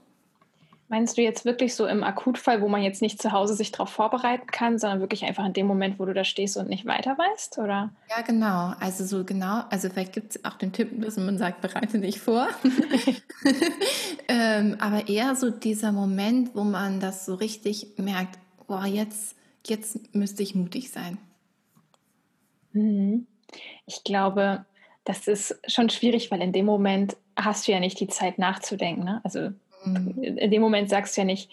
Meinst 0.88 1.18
du 1.18 1.24
jetzt 1.24 1.46
wirklich 1.46 1.74
so 1.74 1.88
im 1.88 2.04
Akutfall, 2.04 2.62
wo 2.62 2.68
man 2.68 2.84
jetzt 2.84 3.01
nicht 3.01 3.20
zu 3.20 3.32
Hause 3.32 3.56
sich 3.56 3.72
darauf 3.72 3.89
vorbereiten 3.89 4.46
kann, 4.48 4.77
sondern 4.77 5.00
wirklich 5.00 5.25
einfach 5.25 5.44
in 5.44 5.54
dem 5.54 5.65
Moment, 5.65 5.98
wo 6.00 6.06
du 6.06 6.13
da 6.13 6.24
stehst 6.24 6.58
und 6.58 6.70
nicht 6.70 6.86
weiter 6.86 7.18
weißt, 7.18 7.58
oder? 7.58 7.89
Ja, 8.10 8.22
genau. 8.22 8.74
Also 8.80 9.04
so 9.04 9.24
genau, 9.24 9.63
also 9.72 9.89
vielleicht 9.89 10.13
gibt 10.13 10.36
es 10.36 10.46
auch 10.46 10.54
den 10.54 10.74
Tipp, 10.74 11.01
dass 11.01 11.18
man 11.18 11.39
sagt, 11.39 11.62
bereite 11.62 12.00
dich 12.00 12.20
vor. 12.20 12.48
ähm, 14.27 14.77
aber 14.80 15.08
eher 15.08 15.36
so 15.36 15.50
dieser 15.50 15.92
Moment, 15.92 16.54
wo 16.54 16.63
man 16.63 17.00
das 17.00 17.25
so 17.25 17.34
richtig 17.34 17.88
merkt, 17.98 18.38
boah, 18.68 18.86
jetzt, 18.86 19.36
jetzt 19.65 20.13
müsste 20.13 20.44
ich 20.44 20.54
mutig 20.54 20.92
sein. 20.92 21.18
Mhm. 22.74 23.25
Ich 23.88 24.04
glaube, 24.04 24.65
das 25.04 25.27
ist 25.27 25.60
schon 25.68 25.89
schwierig, 25.89 26.30
weil 26.30 26.42
in 26.42 26.51
dem 26.51 26.65
Moment 26.65 27.15
hast 27.36 27.68
du 27.68 27.72
ja 27.72 27.80
nicht 27.80 28.00
die 28.00 28.08
Zeit 28.08 28.38
nachzudenken. 28.39 29.04
Ne? 29.04 29.22
Also 29.24 29.51
Mhm. 29.86 30.38
In 30.38 30.51
dem 30.51 30.62
Moment 30.62 30.89
sagst 30.89 31.15
du 31.15 31.22
ja 31.22 31.25
nicht, 31.25 31.50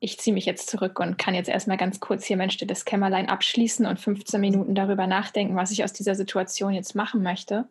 ich 0.00 0.18
ziehe 0.18 0.34
mich 0.34 0.44
jetzt 0.44 0.68
zurück 0.68 1.00
und 1.00 1.16
kann 1.16 1.34
jetzt 1.34 1.48
erstmal 1.48 1.78
ganz 1.78 1.98
kurz 1.98 2.24
hier 2.24 2.36
mein 2.36 2.50
stilles 2.50 2.84
Kämmerlein 2.84 3.28
abschließen 3.28 3.86
und 3.86 3.98
15 3.98 4.40
Minuten 4.40 4.74
darüber 4.74 5.06
nachdenken, 5.06 5.56
was 5.56 5.70
ich 5.70 5.82
aus 5.82 5.94
dieser 5.94 6.14
Situation 6.14 6.74
jetzt 6.74 6.94
machen 6.94 7.22
möchte. 7.22 7.66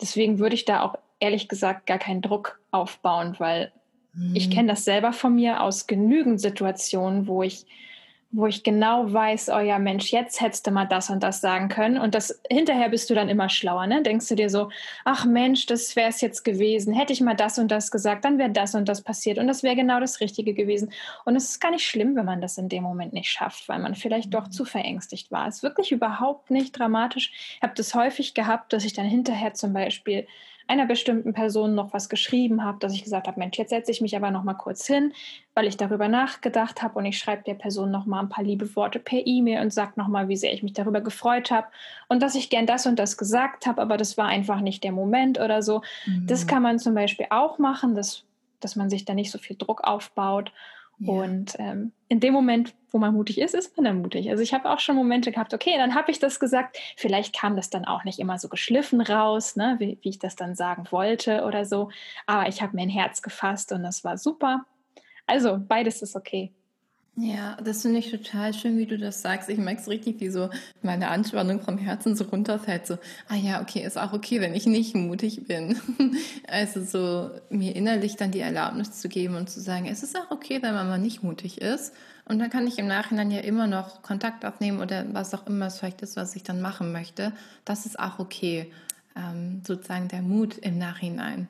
Deswegen 0.00 0.38
würde 0.38 0.54
ich 0.54 0.64
da 0.64 0.82
auch 0.82 0.96
ehrlich 1.20 1.48
gesagt 1.48 1.86
gar 1.86 1.98
keinen 1.98 2.22
Druck 2.22 2.58
aufbauen, 2.70 3.36
weil 3.38 3.72
mhm. 4.12 4.34
ich 4.34 4.50
kenne 4.50 4.68
das 4.68 4.84
selber 4.84 5.12
von 5.12 5.34
mir 5.34 5.62
aus 5.62 5.86
genügend 5.86 6.40
Situationen, 6.40 7.26
wo 7.26 7.42
ich 7.42 7.66
wo 8.30 8.46
ich 8.46 8.62
genau 8.62 9.10
weiß, 9.10 9.48
oh 9.48 9.58
ja, 9.58 9.78
Mensch, 9.78 10.12
jetzt 10.12 10.42
hättest 10.42 10.66
du 10.66 10.70
mal 10.70 10.84
das 10.84 11.08
und 11.08 11.22
das 11.22 11.40
sagen 11.40 11.68
können. 11.68 11.96
Und 11.98 12.14
das 12.14 12.42
hinterher 12.50 12.90
bist 12.90 13.08
du 13.08 13.14
dann 13.14 13.30
immer 13.30 13.48
schlauer, 13.48 13.86
ne? 13.86 14.02
Denkst 14.02 14.28
du 14.28 14.34
dir 14.34 14.50
so, 14.50 14.70
ach 15.06 15.24
Mensch, 15.24 15.64
das 15.64 15.96
wäre 15.96 16.10
es 16.10 16.20
jetzt 16.20 16.44
gewesen. 16.44 16.92
Hätte 16.92 17.14
ich 17.14 17.22
mal 17.22 17.34
das 17.34 17.58
und 17.58 17.70
das 17.70 17.90
gesagt, 17.90 18.26
dann 18.26 18.36
wäre 18.36 18.50
das 18.50 18.74
und 18.74 18.86
das 18.86 19.00
passiert. 19.00 19.38
Und 19.38 19.46
das 19.46 19.62
wäre 19.62 19.76
genau 19.76 19.98
das 19.98 20.20
Richtige 20.20 20.52
gewesen. 20.52 20.92
Und 21.24 21.36
es 21.36 21.48
ist 21.48 21.60
gar 21.60 21.70
nicht 21.70 21.86
schlimm, 21.86 22.16
wenn 22.16 22.26
man 22.26 22.42
das 22.42 22.58
in 22.58 22.68
dem 22.68 22.82
Moment 22.82 23.14
nicht 23.14 23.30
schafft, 23.30 23.66
weil 23.66 23.78
man 23.78 23.94
vielleicht 23.94 24.34
doch 24.34 24.48
zu 24.48 24.66
verängstigt 24.66 25.30
war. 25.30 25.48
Es 25.48 25.56
ist 25.56 25.62
wirklich 25.62 25.90
überhaupt 25.90 26.50
nicht 26.50 26.78
dramatisch. 26.78 27.32
Ich 27.56 27.62
habe 27.62 27.74
das 27.76 27.94
häufig 27.94 28.34
gehabt, 28.34 28.74
dass 28.74 28.84
ich 28.84 28.92
dann 28.92 29.06
hinterher 29.06 29.54
zum 29.54 29.72
Beispiel 29.72 30.26
einer 30.68 30.86
bestimmten 30.86 31.32
Person 31.32 31.74
noch 31.74 31.94
was 31.94 32.08
geschrieben 32.08 32.62
habe, 32.62 32.78
dass 32.78 32.92
ich 32.92 33.02
gesagt 33.02 33.26
habe, 33.26 33.40
Mensch, 33.40 33.56
jetzt 33.56 33.70
setze 33.70 33.90
ich 33.90 34.02
mich 34.02 34.14
aber 34.14 34.30
noch 34.30 34.44
mal 34.44 34.54
kurz 34.54 34.86
hin, 34.86 35.14
weil 35.54 35.66
ich 35.66 35.78
darüber 35.78 36.08
nachgedacht 36.08 36.82
habe 36.82 36.98
und 36.98 37.06
ich 37.06 37.18
schreibe 37.18 37.42
der 37.42 37.54
Person 37.54 37.90
noch 37.90 38.04
mal 38.04 38.20
ein 38.20 38.28
paar 38.28 38.44
liebe 38.44 38.76
Worte 38.76 38.98
per 38.98 39.26
E-Mail 39.26 39.62
und 39.62 39.72
sage 39.72 39.92
noch 39.96 40.08
mal, 40.08 40.28
wie 40.28 40.36
sehr 40.36 40.52
ich 40.52 40.62
mich 40.62 40.74
darüber 40.74 41.00
gefreut 41.00 41.50
habe 41.50 41.68
und 42.08 42.22
dass 42.22 42.34
ich 42.34 42.50
gern 42.50 42.66
das 42.66 42.86
und 42.86 42.98
das 42.98 43.16
gesagt 43.16 43.66
habe, 43.66 43.80
aber 43.80 43.96
das 43.96 44.18
war 44.18 44.26
einfach 44.26 44.60
nicht 44.60 44.84
der 44.84 44.92
Moment 44.92 45.40
oder 45.40 45.62
so. 45.62 45.80
Mhm. 46.06 46.26
Das 46.26 46.46
kann 46.46 46.62
man 46.62 46.78
zum 46.78 46.94
Beispiel 46.94 47.26
auch 47.30 47.58
machen, 47.58 47.94
dass, 47.94 48.24
dass 48.60 48.76
man 48.76 48.90
sich 48.90 49.06
da 49.06 49.14
nicht 49.14 49.30
so 49.30 49.38
viel 49.38 49.56
Druck 49.56 49.84
aufbaut. 49.84 50.52
Ja. 51.00 51.12
Und 51.12 51.54
ähm, 51.58 51.92
in 52.08 52.20
dem 52.20 52.32
Moment, 52.32 52.74
wo 52.90 52.98
man 52.98 53.14
mutig 53.14 53.38
ist, 53.38 53.54
ist 53.54 53.76
man 53.76 53.84
dann 53.84 54.02
mutig. 54.02 54.30
Also 54.30 54.42
ich 54.42 54.52
habe 54.52 54.70
auch 54.70 54.80
schon 54.80 54.96
Momente 54.96 55.30
gehabt, 55.30 55.54
okay, 55.54 55.74
dann 55.76 55.94
habe 55.94 56.10
ich 56.10 56.18
das 56.18 56.40
gesagt. 56.40 56.78
Vielleicht 56.96 57.36
kam 57.36 57.54
das 57.56 57.70
dann 57.70 57.84
auch 57.84 58.04
nicht 58.04 58.18
immer 58.18 58.38
so 58.38 58.48
geschliffen 58.48 59.00
raus, 59.00 59.56
ne, 59.56 59.76
wie, 59.78 59.98
wie 60.02 60.08
ich 60.08 60.18
das 60.18 60.34
dann 60.36 60.54
sagen 60.54 60.86
wollte 60.90 61.44
oder 61.44 61.64
so. 61.64 61.90
Aber 62.26 62.48
ich 62.48 62.62
habe 62.62 62.74
mir 62.74 62.82
ein 62.82 62.88
Herz 62.88 63.22
gefasst 63.22 63.72
und 63.72 63.82
das 63.82 64.02
war 64.04 64.18
super. 64.18 64.64
Also 65.26 65.58
beides 65.60 66.02
ist 66.02 66.16
okay. 66.16 66.52
Ja, 67.20 67.56
das 67.60 67.82
finde 67.82 67.98
ich 67.98 68.12
total 68.12 68.54
schön, 68.54 68.78
wie 68.78 68.86
du 68.86 68.96
das 68.96 69.22
sagst. 69.22 69.48
Ich 69.48 69.58
merke 69.58 69.80
es 69.80 69.88
richtig, 69.88 70.20
wie 70.20 70.28
so 70.28 70.50
meine 70.82 71.08
Anspannung 71.08 71.60
vom 71.60 71.76
Herzen 71.76 72.14
so 72.14 72.22
runterfällt. 72.22 72.86
So, 72.86 72.94
ah 73.28 73.34
ja, 73.34 73.60
okay, 73.60 73.84
ist 73.84 73.98
auch 73.98 74.12
okay, 74.12 74.40
wenn 74.40 74.54
ich 74.54 74.66
nicht 74.66 74.94
mutig 74.94 75.46
bin. 75.46 75.80
Also 76.46 76.82
so 76.82 77.30
mir 77.50 77.74
innerlich 77.76 78.16
dann 78.16 78.30
die 78.30 78.40
Erlaubnis 78.40 78.92
zu 79.00 79.08
geben 79.08 79.34
und 79.34 79.50
zu 79.50 79.60
sagen, 79.60 79.86
es 79.86 80.02
ist 80.02 80.16
auch 80.16 80.30
okay, 80.30 80.62
wenn 80.62 80.74
man 80.74 80.88
mal 80.88 80.98
nicht 80.98 81.22
mutig 81.22 81.60
ist. 81.60 81.92
Und 82.24 82.38
dann 82.38 82.50
kann 82.50 82.66
ich 82.66 82.78
im 82.78 82.86
Nachhinein 82.86 83.30
ja 83.30 83.40
immer 83.40 83.66
noch 83.66 84.02
Kontakt 84.02 84.44
aufnehmen 84.44 84.80
oder 84.80 85.04
was 85.12 85.34
auch 85.34 85.46
immer 85.46 85.66
es 85.66 85.78
vielleicht 85.78 86.02
ist, 86.02 86.16
was 86.16 86.36
ich 86.36 86.44
dann 86.44 86.60
machen 86.60 86.92
möchte. 86.92 87.32
Das 87.64 87.84
ist 87.84 87.98
auch 87.98 88.18
okay. 88.18 88.72
Ähm, 89.16 89.62
sozusagen 89.66 90.08
der 90.08 90.22
Mut 90.22 90.56
im 90.58 90.78
Nachhinein. 90.78 91.48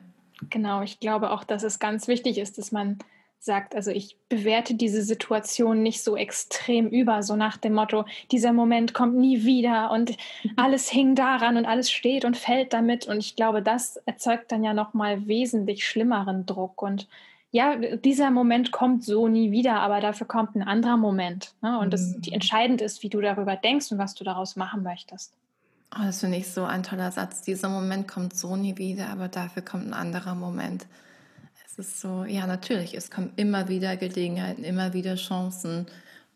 Genau, 0.49 0.81
ich 0.81 0.99
glaube 0.99 1.29
auch, 1.29 1.43
dass 1.43 1.63
es 1.63 1.79
ganz 1.79 2.07
wichtig 2.07 2.39
ist, 2.39 2.57
dass 2.57 2.71
man 2.71 2.97
sagt, 3.39 3.73
also 3.73 3.89
ich 3.89 4.17
bewerte 4.27 4.75
diese 4.75 5.01
Situation 5.01 5.81
nicht 5.81 6.03
so 6.03 6.17
extrem 6.17 6.89
über, 6.89 7.23
so 7.23 7.35
nach 7.37 7.55
dem 7.57 7.73
Motto, 7.73 8.05
dieser 8.31 8.51
Moment 8.51 8.93
kommt 8.93 9.15
nie 9.15 9.45
wieder 9.45 9.91
und 9.91 10.11
mhm. 10.43 10.51
alles 10.57 10.89
hing 10.89 11.15
daran 11.15 11.55
und 11.55 11.65
alles 11.65 11.89
steht 11.89 12.25
und 12.25 12.35
fällt 12.35 12.73
damit. 12.73 13.07
Und 13.07 13.19
ich 13.19 13.35
glaube, 13.37 13.61
das 13.61 13.97
erzeugt 14.05 14.51
dann 14.51 14.63
ja 14.63 14.73
nochmal 14.73 15.27
wesentlich 15.27 15.87
schlimmeren 15.87 16.45
Druck. 16.45 16.81
Und 16.81 17.07
ja, 17.51 17.77
dieser 17.77 18.29
Moment 18.29 18.71
kommt 18.71 19.05
so 19.05 19.29
nie 19.29 19.51
wieder, 19.51 19.79
aber 19.79 20.01
dafür 20.01 20.27
kommt 20.27 20.55
ein 20.55 20.63
anderer 20.63 20.97
Moment. 20.97 21.53
Ne? 21.61 21.79
Und 21.79 21.93
das 21.93 22.19
die 22.19 22.31
mhm. 22.31 22.35
entscheidend 22.35 22.81
ist, 22.81 23.03
wie 23.03 23.09
du 23.09 23.21
darüber 23.21 23.55
denkst 23.55 23.91
und 23.91 23.97
was 23.97 24.15
du 24.15 24.25
daraus 24.25 24.57
machen 24.57 24.83
möchtest. 24.83 25.33
Oh, 25.95 26.03
das 26.03 26.19
finde 26.19 26.37
ich 26.37 26.51
so 26.51 26.65
ein 26.65 26.83
toller 26.83 27.11
Satz. 27.11 27.41
Dieser 27.41 27.69
Moment 27.69 28.07
kommt 28.07 28.35
so 28.35 28.57
nie 28.57 28.77
wieder, 28.77 29.07
aber 29.07 29.29
dafür 29.29 29.63
kommt 29.63 29.87
ein 29.87 29.93
anderer 29.93 30.35
Moment 30.35 30.85
ist 31.77 32.01
so, 32.01 32.23
ja, 32.25 32.47
natürlich, 32.47 32.95
es 32.95 33.11
kommen 33.11 33.31
immer 33.35 33.69
wieder 33.69 33.95
Gelegenheiten, 33.97 34.63
immer 34.63 34.93
wieder 34.93 35.15
Chancen. 35.15 35.85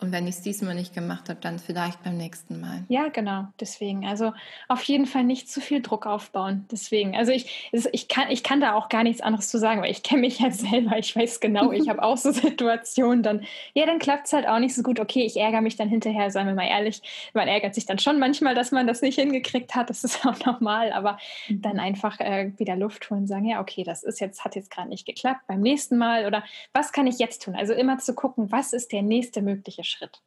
Und 0.03 0.11
wenn 0.11 0.27
ich 0.27 0.35
es 0.35 0.41
diesmal 0.41 0.75
nicht 0.75 0.93
gemacht 0.93 1.29
habe, 1.29 1.39
dann 1.39 1.59
vielleicht 1.59 2.03
beim 2.03 2.17
nächsten 2.17 2.59
Mal. 2.59 2.83
Ja, 2.89 3.07
genau. 3.07 3.47
Deswegen. 3.61 4.05
Also 4.05 4.33
auf 4.67 4.83
jeden 4.83 5.05
Fall 5.05 5.23
nicht 5.23 5.49
zu 5.49 5.61
viel 5.61 5.81
Druck 5.81 6.05
aufbauen. 6.05 6.65
Deswegen. 6.69 7.15
Also 7.15 7.31
ich, 7.31 7.69
ich, 7.71 8.09
kann, 8.09 8.29
ich 8.29 8.43
kann 8.43 8.59
da 8.59 8.73
auch 8.73 8.89
gar 8.89 9.03
nichts 9.03 9.21
anderes 9.21 9.47
zu 9.47 9.57
sagen, 9.57 9.81
weil 9.81 9.91
ich 9.91 10.03
kenne 10.03 10.19
mich 10.19 10.39
ja 10.39 10.51
selber. 10.51 10.97
Ich 10.97 11.15
weiß 11.15 11.39
genau, 11.39 11.71
ich 11.71 11.87
habe 11.87 12.03
auch 12.03 12.17
so 12.17 12.31
Situationen. 12.33 13.23
Dann, 13.23 13.45
ja, 13.73 13.85
dann 13.85 13.97
klappt 13.97 14.27
es 14.27 14.33
halt 14.33 14.45
auch 14.45 14.59
nicht 14.59 14.75
so 14.75 14.83
gut. 14.83 14.99
Okay, 14.99 15.23
ich 15.23 15.37
ärgere 15.37 15.61
mich 15.61 15.77
dann 15.77 15.87
hinterher, 15.87 16.29
seien 16.31 16.47
wir 16.47 16.53
mal 16.53 16.67
ehrlich. 16.67 17.01
Man 17.33 17.47
ärgert 17.47 17.73
sich 17.73 17.85
dann 17.85 17.97
schon 17.97 18.19
manchmal, 18.19 18.55
dass 18.55 18.71
man 18.73 18.85
das 18.85 19.01
nicht 19.01 19.15
hingekriegt 19.15 19.73
hat. 19.73 19.89
Das 19.89 20.03
ist 20.03 20.25
auch 20.27 20.45
normal. 20.45 20.91
Aber 20.91 21.17
dann 21.49 21.79
einfach 21.79 22.19
äh, 22.19 22.51
wieder 22.57 22.75
Luft 22.75 23.09
holen 23.09 23.21
und 23.21 23.27
sagen, 23.27 23.45
ja, 23.45 23.61
okay, 23.61 23.85
das 23.85 24.03
ist 24.03 24.19
jetzt, 24.19 24.43
hat 24.43 24.57
jetzt 24.57 24.69
gerade 24.69 24.89
nicht 24.89 25.05
geklappt. 25.05 25.43
Beim 25.47 25.61
nächsten 25.61 25.97
Mal 25.97 26.25
oder 26.25 26.43
was 26.73 26.91
kann 26.91 27.07
ich 27.07 27.19
jetzt 27.19 27.43
tun? 27.43 27.55
Also 27.55 27.71
immer 27.71 27.99
zu 27.99 28.13
gucken, 28.13 28.51
was 28.51 28.73
ist 28.73 28.91
der 28.91 29.01
nächste 29.01 29.41
mögliche 29.41 29.85
Schritt. 29.85 29.92
Schritt. 29.93 30.21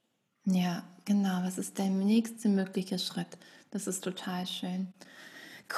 Ja, 0.44 0.84
genau. 1.04 1.42
Was 1.42 1.58
ist 1.58 1.78
der 1.78 1.90
nächste 1.90 2.48
mögliche 2.48 2.98
Schritt? 2.98 3.38
Das 3.70 3.86
ist 3.86 4.04
total 4.04 4.46
schön. 4.46 4.92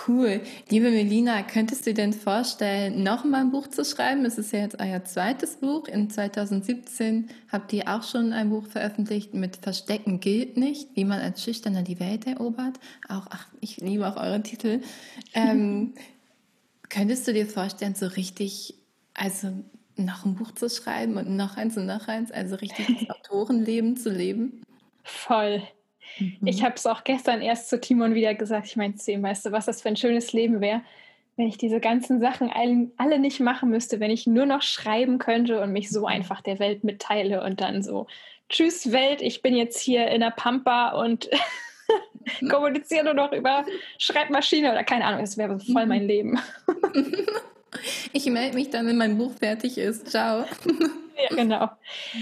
Cool. 0.07 0.42
Liebe 0.68 0.90
Melina, 0.90 1.42
könntest 1.42 1.87
du 1.87 1.90
dir 1.90 2.02
denn 2.02 2.12
vorstellen, 2.12 3.02
noch 3.02 3.25
mal 3.25 3.40
ein 3.40 3.50
Buch 3.50 3.68
zu 3.68 3.87
schreiben? 3.87 4.26
Es 4.26 4.37
ist 4.37 4.52
ja 4.52 4.61
jetzt 4.61 4.78
euer 4.78 5.02
zweites 5.04 5.57
Buch. 5.57 5.88
In 5.88 6.11
2017 6.11 7.30
habt 7.50 7.73
ihr 7.73 7.88
auch 7.88 8.02
schon 8.02 8.35
ein 8.35 8.50
Buch 8.50 8.66
veröffentlicht 8.66 9.33
mit 9.33 9.57
Verstecken 9.57 10.21
gilt 10.21 10.59
nicht, 10.59 10.95
wie 10.95 11.07
man 11.07 11.21
als 11.21 11.42
Schüchterner 11.42 11.83
die 11.83 12.00
Welt 12.00 12.26
erobert. 12.26 12.78
Auch, 13.09 13.28
ach, 13.30 13.49
ich 13.62 13.78
liebe 13.78 14.07
auch 14.07 14.16
eure 14.16 14.42
Titel. 14.42 14.83
Ähm, 15.35 15.95
könntest 16.88 17.28
du 17.28 17.33
dir 17.33 17.47
vorstellen, 17.47 17.95
so 17.95 18.07
richtig, 18.07 18.75
also 19.14 19.52
noch 20.04 20.24
ein 20.24 20.34
Buch 20.34 20.52
zu 20.52 20.68
schreiben 20.68 21.16
und 21.16 21.36
noch 21.36 21.56
eins 21.56 21.76
und 21.76 21.86
noch 21.86 22.08
eins, 22.08 22.30
also 22.30 22.56
richtig 22.56 22.86
das 22.86 23.10
Autorenleben 23.16 23.96
zu 23.96 24.10
leben? 24.10 24.62
Voll. 25.04 25.62
Mhm. 26.18 26.38
Ich 26.46 26.62
habe 26.62 26.74
es 26.76 26.86
auch 26.86 27.04
gestern 27.04 27.40
erst 27.40 27.68
zu 27.68 27.80
Timon 27.80 28.14
wieder 28.14 28.34
gesagt. 28.34 28.66
Ich 28.66 28.76
meinte 28.76 28.98
zu 28.98 29.12
ihm, 29.12 29.22
weißt 29.22 29.46
du, 29.46 29.52
was 29.52 29.66
das 29.66 29.82
für 29.82 29.88
ein 29.88 29.96
schönes 29.96 30.32
Leben 30.32 30.60
wäre, 30.60 30.82
wenn 31.36 31.46
ich 31.46 31.58
diese 31.58 31.80
ganzen 31.80 32.20
Sachen 32.20 32.50
alle 32.96 33.18
nicht 33.18 33.40
machen 33.40 33.70
müsste, 33.70 34.00
wenn 34.00 34.10
ich 34.10 34.26
nur 34.26 34.46
noch 34.46 34.62
schreiben 34.62 35.18
könnte 35.18 35.60
und 35.60 35.72
mich 35.72 35.88
so 35.88 36.06
einfach 36.06 36.40
der 36.40 36.58
Welt 36.58 36.82
mitteile 36.82 37.44
und 37.44 37.60
dann 37.60 37.82
so, 37.82 38.06
tschüss 38.48 38.90
Welt, 38.90 39.22
ich 39.22 39.40
bin 39.40 39.54
jetzt 39.54 39.78
hier 39.78 40.08
in 40.08 40.20
der 40.20 40.32
Pampa 40.32 40.90
und 41.00 41.30
kommuniziere 42.50 43.04
nur 43.04 43.14
noch 43.14 43.32
über 43.32 43.64
Schreibmaschine 43.98 44.72
oder 44.72 44.84
keine 44.84 45.04
Ahnung, 45.04 45.20
das 45.20 45.36
wäre 45.36 45.60
voll 45.60 45.86
mein 45.86 46.02
mhm. 46.02 46.08
Leben. 46.08 46.38
Ich 48.12 48.26
melde 48.26 48.54
mich 48.56 48.70
dann, 48.70 48.87
wenn 48.87 48.96
mein 48.96 49.18
Buch 49.18 49.32
fertig 49.38 49.78
ist. 49.78 50.08
Ciao. 50.08 50.44
Ja, 51.20 51.34
genau. 51.34 51.68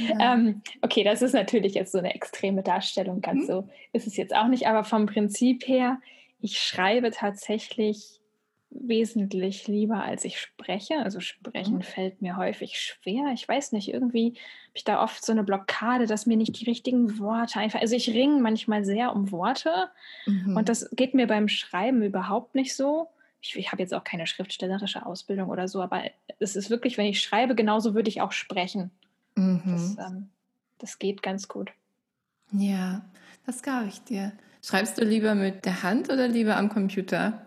Ja. 0.08 0.34
Ähm, 0.34 0.62
okay, 0.80 1.04
das 1.04 1.20
ist 1.20 1.34
natürlich 1.34 1.74
jetzt 1.74 1.92
so 1.92 1.98
eine 1.98 2.14
extreme 2.14 2.62
Darstellung. 2.62 3.20
Ganz 3.20 3.42
mhm. 3.42 3.46
so 3.46 3.68
ist 3.92 4.06
es 4.06 4.16
jetzt 4.16 4.34
auch 4.34 4.48
nicht. 4.48 4.66
Aber 4.66 4.84
vom 4.84 5.04
Prinzip 5.04 5.68
her, 5.68 6.00
ich 6.40 6.58
schreibe 6.58 7.10
tatsächlich 7.10 8.22
wesentlich 8.70 9.68
lieber, 9.68 10.02
als 10.02 10.24
ich 10.24 10.40
spreche. 10.40 10.96
Also 10.98 11.20
sprechen 11.20 11.76
mhm. 11.76 11.82
fällt 11.82 12.22
mir 12.22 12.36
häufig 12.36 12.78
schwer. 12.80 13.32
Ich 13.34 13.46
weiß 13.46 13.72
nicht, 13.72 13.92
irgendwie 13.92 14.28
habe 14.28 14.72
ich 14.74 14.84
da 14.84 15.02
oft 15.02 15.24
so 15.24 15.32
eine 15.32 15.44
Blockade, 15.44 16.06
dass 16.06 16.26
mir 16.26 16.36
nicht 16.36 16.58
die 16.58 16.64
richtigen 16.64 17.18
Worte 17.18 17.58
einfach. 17.58 17.80
Also 17.80 17.96
ich 17.96 18.08
ringe 18.10 18.40
manchmal 18.40 18.84
sehr 18.84 19.14
um 19.14 19.30
Worte 19.30 19.90
mhm. 20.26 20.56
und 20.56 20.68
das 20.68 20.88
geht 20.92 21.14
mir 21.14 21.26
beim 21.26 21.48
Schreiben 21.48 22.02
überhaupt 22.02 22.54
nicht 22.54 22.74
so 22.74 23.08
ich, 23.46 23.56
ich 23.56 23.72
habe 23.72 23.82
jetzt 23.82 23.94
auch 23.94 24.04
keine 24.04 24.26
schriftstellerische 24.26 25.06
Ausbildung 25.06 25.48
oder 25.48 25.68
so, 25.68 25.82
aber 25.82 26.04
es 26.38 26.56
ist 26.56 26.70
wirklich, 26.70 26.98
wenn 26.98 27.06
ich 27.06 27.22
schreibe, 27.22 27.54
genauso 27.54 27.94
würde 27.94 28.08
ich 28.08 28.20
auch 28.20 28.32
sprechen. 28.32 28.90
Mhm. 29.36 29.62
Das, 29.66 29.96
ähm, 29.98 30.30
das 30.78 30.98
geht 30.98 31.22
ganz 31.22 31.48
gut. 31.48 31.70
Ja, 32.52 33.04
das 33.44 33.62
glaube 33.62 33.86
ich 33.88 34.02
dir. 34.02 34.32
Schreibst 34.62 34.98
du 34.98 35.04
lieber 35.04 35.34
mit 35.34 35.64
der 35.64 35.82
Hand 35.82 36.10
oder 36.10 36.28
lieber 36.28 36.56
am 36.56 36.68
Computer? 36.68 37.46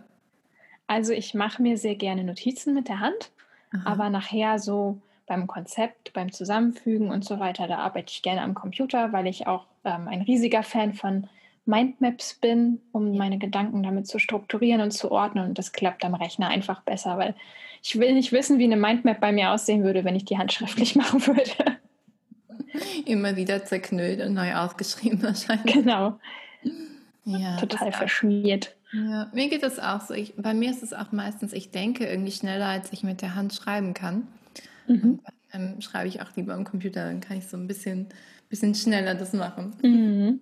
Also 0.87 1.13
ich 1.13 1.33
mache 1.33 1.61
mir 1.61 1.77
sehr 1.77 1.95
gerne 1.95 2.23
Notizen 2.23 2.73
mit 2.73 2.87
der 2.87 2.99
Hand, 2.99 3.31
Aha. 3.71 3.91
aber 3.91 4.09
nachher 4.09 4.59
so 4.59 5.01
beim 5.27 5.45
Konzept, 5.45 6.13
beim 6.13 6.31
Zusammenfügen 6.31 7.11
und 7.11 7.23
so 7.23 7.39
weiter, 7.39 7.67
da 7.67 7.77
arbeite 7.77 8.11
ich 8.11 8.23
gerne 8.23 8.41
am 8.41 8.55
Computer, 8.55 9.13
weil 9.13 9.27
ich 9.27 9.45
auch 9.45 9.67
ähm, 9.83 10.07
ein 10.07 10.21
riesiger 10.21 10.63
Fan 10.63 10.93
von 10.93 11.27
Mindmaps 11.69 12.33
bin, 12.33 12.81
um 12.91 13.15
meine 13.15 13.37
Gedanken 13.37 13.83
damit 13.83 14.07
zu 14.07 14.19
strukturieren 14.19 14.81
und 14.81 14.91
zu 14.91 15.11
ordnen. 15.11 15.45
Und 15.45 15.57
das 15.57 15.71
klappt 15.71 16.03
am 16.03 16.15
Rechner 16.15 16.49
einfach 16.49 16.81
besser, 16.81 17.17
weil 17.17 17.35
ich 17.83 17.97
will 17.99 18.13
nicht 18.13 18.31
wissen, 18.31 18.57
wie 18.57 18.65
eine 18.65 18.75
Mindmap 18.75 19.21
bei 19.21 19.31
mir 19.31 19.51
aussehen 19.51 19.83
würde, 19.83 20.03
wenn 20.03 20.15
ich 20.15 20.25
die 20.25 20.37
handschriftlich 20.37 20.95
machen 20.97 21.25
würde. 21.27 21.77
Immer 23.05 23.35
wieder 23.35 23.63
zerknüllt 23.63 24.19
und 24.21 24.33
neu 24.33 24.55
aufgeschrieben 24.55 25.21
wahrscheinlich. 25.23 25.73
Genau. 25.73 26.19
Ja, 27.25 27.57
Total 27.57 27.91
verschmiert. 27.91 28.75
Ja, 28.91 29.29
mir 29.33 29.49
geht 29.49 29.61
das 29.61 29.77
auch 29.77 30.01
so. 30.01 30.15
Ich, 30.15 30.33
bei 30.35 30.55
mir 30.55 30.71
ist 30.71 30.81
es 30.81 30.93
auch 30.93 31.11
meistens, 31.11 31.53
ich 31.53 31.69
denke 31.69 32.07
irgendwie 32.07 32.31
schneller, 32.31 32.65
als 32.65 32.91
ich 32.91 33.03
mit 33.03 33.21
der 33.21 33.35
Hand 33.35 33.53
schreiben 33.53 33.93
kann. 33.93 34.27
Mhm. 34.87 35.19
Dann 35.51 35.73
ähm, 35.75 35.81
schreibe 35.81 36.07
ich 36.07 36.21
auch 36.21 36.35
lieber 36.35 36.55
am 36.55 36.63
Computer, 36.63 37.05
dann 37.05 37.21
kann 37.21 37.37
ich 37.37 37.47
so 37.47 37.57
ein 37.57 37.67
bisschen, 37.67 38.07
bisschen 38.49 38.73
schneller 38.73 39.13
das 39.13 39.33
machen. 39.33 39.75
Mhm. 39.83 40.39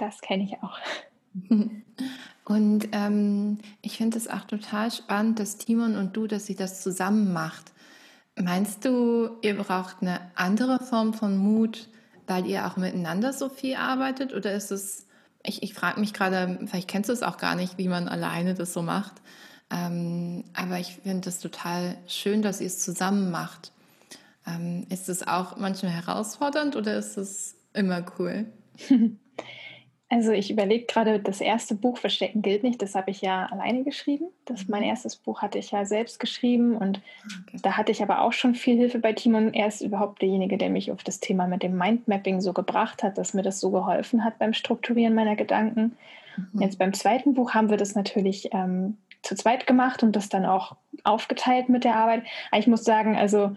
Das 0.00 0.20
kenne 0.20 0.44
ich 0.44 0.56
auch. 0.62 0.78
Und 2.44 2.88
ähm, 2.90 3.58
ich 3.80 3.98
finde 3.98 4.18
es 4.18 4.26
auch 4.26 4.44
total 4.44 4.90
spannend, 4.90 5.38
dass 5.38 5.56
Timon 5.56 5.94
und 5.94 6.16
du, 6.16 6.26
dass 6.26 6.46
sie 6.46 6.56
das 6.56 6.82
zusammen 6.82 7.32
macht. 7.32 7.70
Meinst 8.34 8.84
du, 8.84 9.38
ihr 9.42 9.56
braucht 9.56 9.98
eine 10.00 10.20
andere 10.34 10.80
Form 10.80 11.14
von 11.14 11.36
Mut 11.36 11.88
weil 12.30 12.46
ihr 12.46 12.66
auch 12.66 12.76
miteinander 12.76 13.32
so 13.32 13.48
viel 13.48 13.74
arbeitet 13.74 14.32
oder 14.32 14.52
ist 14.52 14.70
es, 14.70 15.06
ich, 15.42 15.64
ich 15.64 15.74
frage 15.74 15.98
mich 15.98 16.14
gerade, 16.14 16.60
vielleicht 16.66 16.88
kennst 16.88 17.08
du 17.08 17.12
es 17.12 17.24
auch 17.24 17.38
gar 17.38 17.56
nicht, 17.56 17.76
wie 17.76 17.88
man 17.88 18.08
alleine 18.08 18.54
das 18.54 18.72
so 18.72 18.82
macht. 18.82 19.14
Ähm, 19.68 20.44
aber 20.54 20.78
ich 20.78 21.00
finde 21.02 21.28
es 21.28 21.40
total 21.40 21.96
schön, 22.06 22.40
dass 22.40 22.60
ihr 22.60 22.68
es 22.68 22.78
zusammen 22.78 23.32
macht. 23.32 23.72
Ähm, 24.46 24.86
ist 24.90 25.08
es 25.08 25.26
auch 25.26 25.56
manchmal 25.56 25.92
herausfordernd 25.92 26.76
oder 26.76 26.96
ist 26.96 27.18
es 27.18 27.56
immer 27.72 28.04
cool? 28.18 28.46
Also 30.12 30.32
ich 30.32 30.50
überlege 30.50 30.86
gerade, 30.86 31.20
das 31.20 31.40
erste 31.40 31.76
Buch 31.76 31.96
Verstecken 31.96 32.42
gilt 32.42 32.64
nicht, 32.64 32.82
das 32.82 32.96
habe 32.96 33.12
ich 33.12 33.20
ja 33.20 33.46
alleine 33.46 33.84
geschrieben. 33.84 34.26
Das 34.44 34.66
mein 34.66 34.82
mhm. 34.82 34.88
erstes 34.88 35.14
Buch 35.14 35.40
hatte 35.40 35.58
ich 35.58 35.70
ja 35.70 35.84
selbst 35.84 36.18
geschrieben 36.18 36.76
und 36.76 37.00
okay. 37.46 37.58
da 37.62 37.76
hatte 37.76 37.92
ich 37.92 38.02
aber 38.02 38.22
auch 38.22 38.32
schon 38.32 38.56
viel 38.56 38.76
Hilfe 38.76 38.98
bei 38.98 39.12
Timon. 39.12 39.54
Er 39.54 39.68
ist 39.68 39.82
überhaupt 39.82 40.20
derjenige, 40.20 40.58
der 40.58 40.68
mich 40.68 40.90
auf 40.90 41.04
das 41.04 41.20
Thema 41.20 41.46
mit 41.46 41.62
dem 41.62 41.78
Mindmapping 41.78 42.40
so 42.40 42.52
gebracht 42.52 43.04
hat, 43.04 43.18
dass 43.18 43.34
mir 43.34 43.42
das 43.42 43.60
so 43.60 43.70
geholfen 43.70 44.24
hat 44.24 44.40
beim 44.40 44.52
Strukturieren 44.52 45.14
meiner 45.14 45.36
Gedanken. 45.36 45.96
Mhm. 46.36 46.60
Jetzt 46.60 46.80
beim 46.80 46.92
zweiten 46.92 47.34
Buch 47.34 47.54
haben 47.54 47.70
wir 47.70 47.76
das 47.76 47.94
natürlich 47.94 48.52
ähm, 48.52 48.96
zu 49.22 49.36
zweit 49.36 49.68
gemacht 49.68 50.02
und 50.02 50.16
das 50.16 50.28
dann 50.28 50.44
auch 50.44 50.74
aufgeteilt 51.04 51.68
mit 51.68 51.84
der 51.84 51.94
Arbeit. 51.94 52.24
Aber 52.50 52.58
ich 52.58 52.66
muss 52.66 52.82
sagen, 52.82 53.16
also 53.16 53.52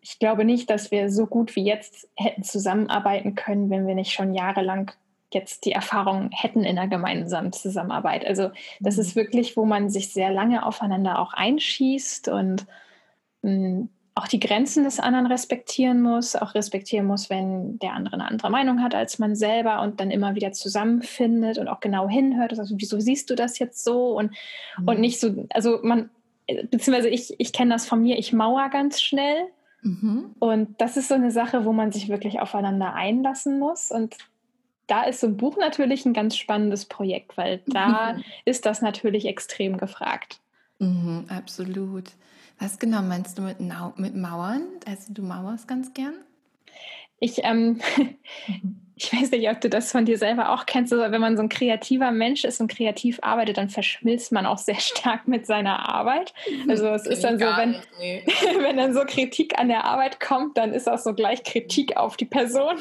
ich 0.00 0.18
glaube 0.18 0.44
nicht, 0.44 0.68
dass 0.68 0.90
wir 0.90 1.10
so 1.10 1.26
gut 1.26 1.54
wie 1.54 1.64
jetzt 1.64 2.08
hätten 2.16 2.42
zusammenarbeiten 2.42 3.36
können, 3.36 3.70
wenn 3.70 3.86
wir 3.86 3.94
nicht 3.94 4.12
schon 4.12 4.34
jahrelang 4.34 4.90
jetzt 5.34 5.64
die 5.64 5.72
Erfahrung 5.72 6.30
hätten 6.32 6.64
in 6.64 6.78
einer 6.78 6.88
gemeinsamen 6.88 7.52
Zusammenarbeit. 7.52 8.26
Also 8.26 8.50
das 8.80 8.98
ist 8.98 9.14
mhm. 9.14 9.20
wirklich, 9.20 9.56
wo 9.56 9.64
man 9.64 9.90
sich 9.90 10.12
sehr 10.12 10.30
lange 10.30 10.64
aufeinander 10.64 11.18
auch 11.18 11.32
einschießt 11.32 12.28
und 12.28 12.66
mh, 13.42 13.50
hm, 13.50 13.88
auch 14.14 14.28
die 14.28 14.40
Grenzen 14.40 14.84
des 14.84 15.00
anderen 15.00 15.26
respektieren 15.26 16.02
muss, 16.02 16.36
auch 16.36 16.54
respektieren 16.54 17.06
muss, 17.06 17.30
wenn 17.30 17.78
der 17.78 17.94
andere 17.94 18.14
eine 18.14 18.28
andere 18.28 18.50
Meinung 18.50 18.82
hat 18.82 18.94
als 18.94 19.18
man 19.18 19.34
selber 19.34 19.80
und 19.80 20.00
dann 20.00 20.10
immer 20.10 20.34
wieder 20.34 20.52
zusammenfindet 20.52 21.56
und 21.56 21.68
auch 21.68 21.80
genau 21.80 22.08
hinhört. 22.08 22.58
Also 22.58 22.74
wieso 22.76 23.00
siehst 23.00 23.30
du 23.30 23.34
das 23.34 23.58
jetzt 23.58 23.82
so 23.82 24.16
und, 24.16 24.32
mhm. 24.78 24.88
und 24.88 25.00
nicht 25.00 25.18
so, 25.18 25.46
also 25.50 25.80
man, 25.82 26.10
beziehungsweise 26.46 27.08
ich, 27.08 27.34
ich 27.38 27.52
kenne 27.52 27.72
das 27.72 27.86
von 27.86 28.02
mir, 28.02 28.18
ich 28.18 28.32
mauer 28.34 28.68
ganz 28.68 29.00
schnell. 29.00 29.46
Mhm. 29.80 30.34
Und 30.38 30.80
das 30.80 30.96
ist 30.96 31.08
so 31.08 31.14
eine 31.14 31.30
Sache, 31.30 31.64
wo 31.64 31.72
man 31.72 31.90
sich 31.90 32.08
wirklich 32.08 32.40
aufeinander 32.40 32.94
einlassen 32.94 33.58
muss. 33.58 33.90
Und 33.90 34.16
da 34.86 35.04
ist 35.04 35.20
so 35.20 35.26
ein 35.26 35.36
Buch 35.36 35.56
natürlich 35.56 36.04
ein 36.06 36.12
ganz 36.12 36.36
spannendes 36.36 36.84
Projekt, 36.84 37.36
weil 37.36 37.60
da 37.66 38.14
mhm. 38.14 38.24
ist 38.44 38.66
das 38.66 38.82
natürlich 38.82 39.26
extrem 39.26 39.78
gefragt. 39.78 40.40
Mhm, 40.78 41.26
absolut. 41.28 42.10
Was 42.58 42.78
genau 42.78 43.02
meinst 43.02 43.38
du 43.38 43.42
mit, 43.42 43.58
mit 43.60 44.14
Mauern? 44.14 44.62
Also 44.86 45.12
du 45.12 45.22
mauerst 45.22 45.66
ganz 45.66 45.94
gern? 45.94 46.14
Ich, 47.18 47.44
ähm, 47.44 47.80
ich 48.96 49.12
weiß 49.12 49.30
nicht, 49.30 49.48
ob 49.48 49.60
du 49.60 49.70
das 49.70 49.92
von 49.92 50.04
dir 50.04 50.18
selber 50.18 50.50
auch 50.50 50.66
kennst, 50.66 50.92
aber 50.92 51.12
wenn 51.12 51.20
man 51.20 51.36
so 51.36 51.42
ein 51.42 51.48
kreativer 51.48 52.10
Mensch 52.10 52.44
ist 52.44 52.60
und 52.60 52.68
kreativ 52.68 53.20
arbeitet, 53.22 53.58
dann 53.58 53.68
verschmilzt 53.68 54.32
man 54.32 54.44
auch 54.44 54.58
sehr 54.58 54.74
stark 54.80 55.28
mit 55.28 55.46
seiner 55.46 55.88
Arbeit. 55.88 56.34
Also 56.68 56.88
es 56.88 57.06
ist 57.06 57.22
dann 57.22 57.38
so, 57.38 57.46
wenn, 57.46 57.76
nee. 57.98 58.24
wenn 58.58 58.76
dann 58.76 58.92
so 58.92 59.04
Kritik 59.06 59.58
an 59.58 59.68
der 59.68 59.84
Arbeit 59.84 60.20
kommt, 60.20 60.58
dann 60.58 60.72
ist 60.72 60.88
auch 60.88 60.98
so 60.98 61.14
gleich 61.14 61.44
Kritik 61.44 61.96
auf 61.96 62.16
die 62.16 62.26
Person. 62.26 62.76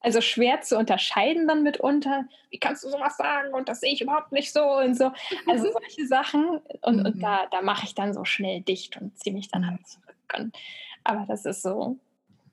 Also 0.00 0.20
schwer 0.20 0.60
zu 0.60 0.78
unterscheiden 0.78 1.48
dann 1.48 1.62
mitunter. 1.62 2.24
Wie 2.50 2.58
kannst 2.58 2.84
du 2.84 2.88
sowas 2.88 3.16
sagen? 3.16 3.52
Und 3.52 3.68
das 3.68 3.80
sehe 3.80 3.92
ich 3.92 4.00
überhaupt 4.00 4.32
nicht 4.32 4.52
so 4.52 4.62
und 4.62 4.96
so. 4.96 5.10
Also 5.46 5.66
mhm. 5.66 5.72
solche 5.72 6.06
Sachen. 6.06 6.60
Und, 6.82 6.98
mhm. 6.98 7.06
und 7.06 7.22
da, 7.22 7.46
da 7.50 7.62
mache 7.62 7.84
ich 7.84 7.94
dann 7.94 8.14
so 8.14 8.24
schnell 8.24 8.60
dicht 8.60 8.96
und 9.00 9.18
ziehe 9.18 9.34
mich 9.34 9.48
dann 9.50 9.68
halt 9.68 9.86
zurück. 9.86 10.14
Aber 11.04 11.24
das 11.26 11.44
ist 11.46 11.62
so, 11.62 11.96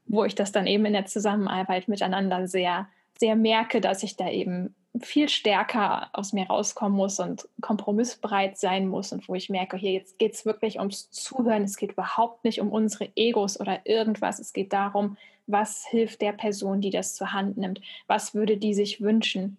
wo 0.08 0.24
ich 0.24 0.36
das 0.36 0.52
dann 0.52 0.66
eben 0.66 0.86
in 0.86 0.94
der 0.94 1.06
Zusammenarbeit 1.06 1.88
miteinander 1.88 2.48
sehr, 2.48 2.88
sehr 3.20 3.36
merke, 3.36 3.82
dass 3.82 4.04
ich 4.04 4.16
da 4.16 4.30
eben 4.30 4.74
viel 5.02 5.30
stärker 5.30 6.10
aus 6.14 6.34
mir 6.34 6.48
rauskommen 6.48 6.96
muss 6.96 7.20
und 7.20 7.48
kompromissbereit 7.62 8.58
sein 8.58 8.88
muss 8.88 9.12
und 9.12 9.28
wo 9.28 9.36
ich 9.36 9.50
merke, 9.50 9.78
hier 9.78 9.92
jetzt 9.92 10.18
geht 10.20 10.34
es 10.34 10.46
wirklich 10.46 10.80
ums 10.80 11.12
Zuhören, 11.12 11.64
es 11.64 11.78
geht 11.78 11.94
überhaupt 11.94 12.44
nicht 12.44 12.62
um 12.62 12.72
unsere 12.72 13.10
Egos 13.16 13.60
oder 13.60 13.82
irgendwas, 13.86 14.40
es 14.40 14.54
geht 14.54 14.72
darum, 14.72 15.18
was 15.48 15.86
hilft 15.86 16.22
der 16.22 16.34
Person, 16.34 16.82
die 16.82 16.90
das 16.90 17.16
zur 17.16 17.34
Hand 17.34 17.58
nimmt, 17.58 17.82
was 18.08 18.34
würde 18.34 18.58
die 18.58 18.74
sich 18.74 19.02
wünschen 19.02 19.58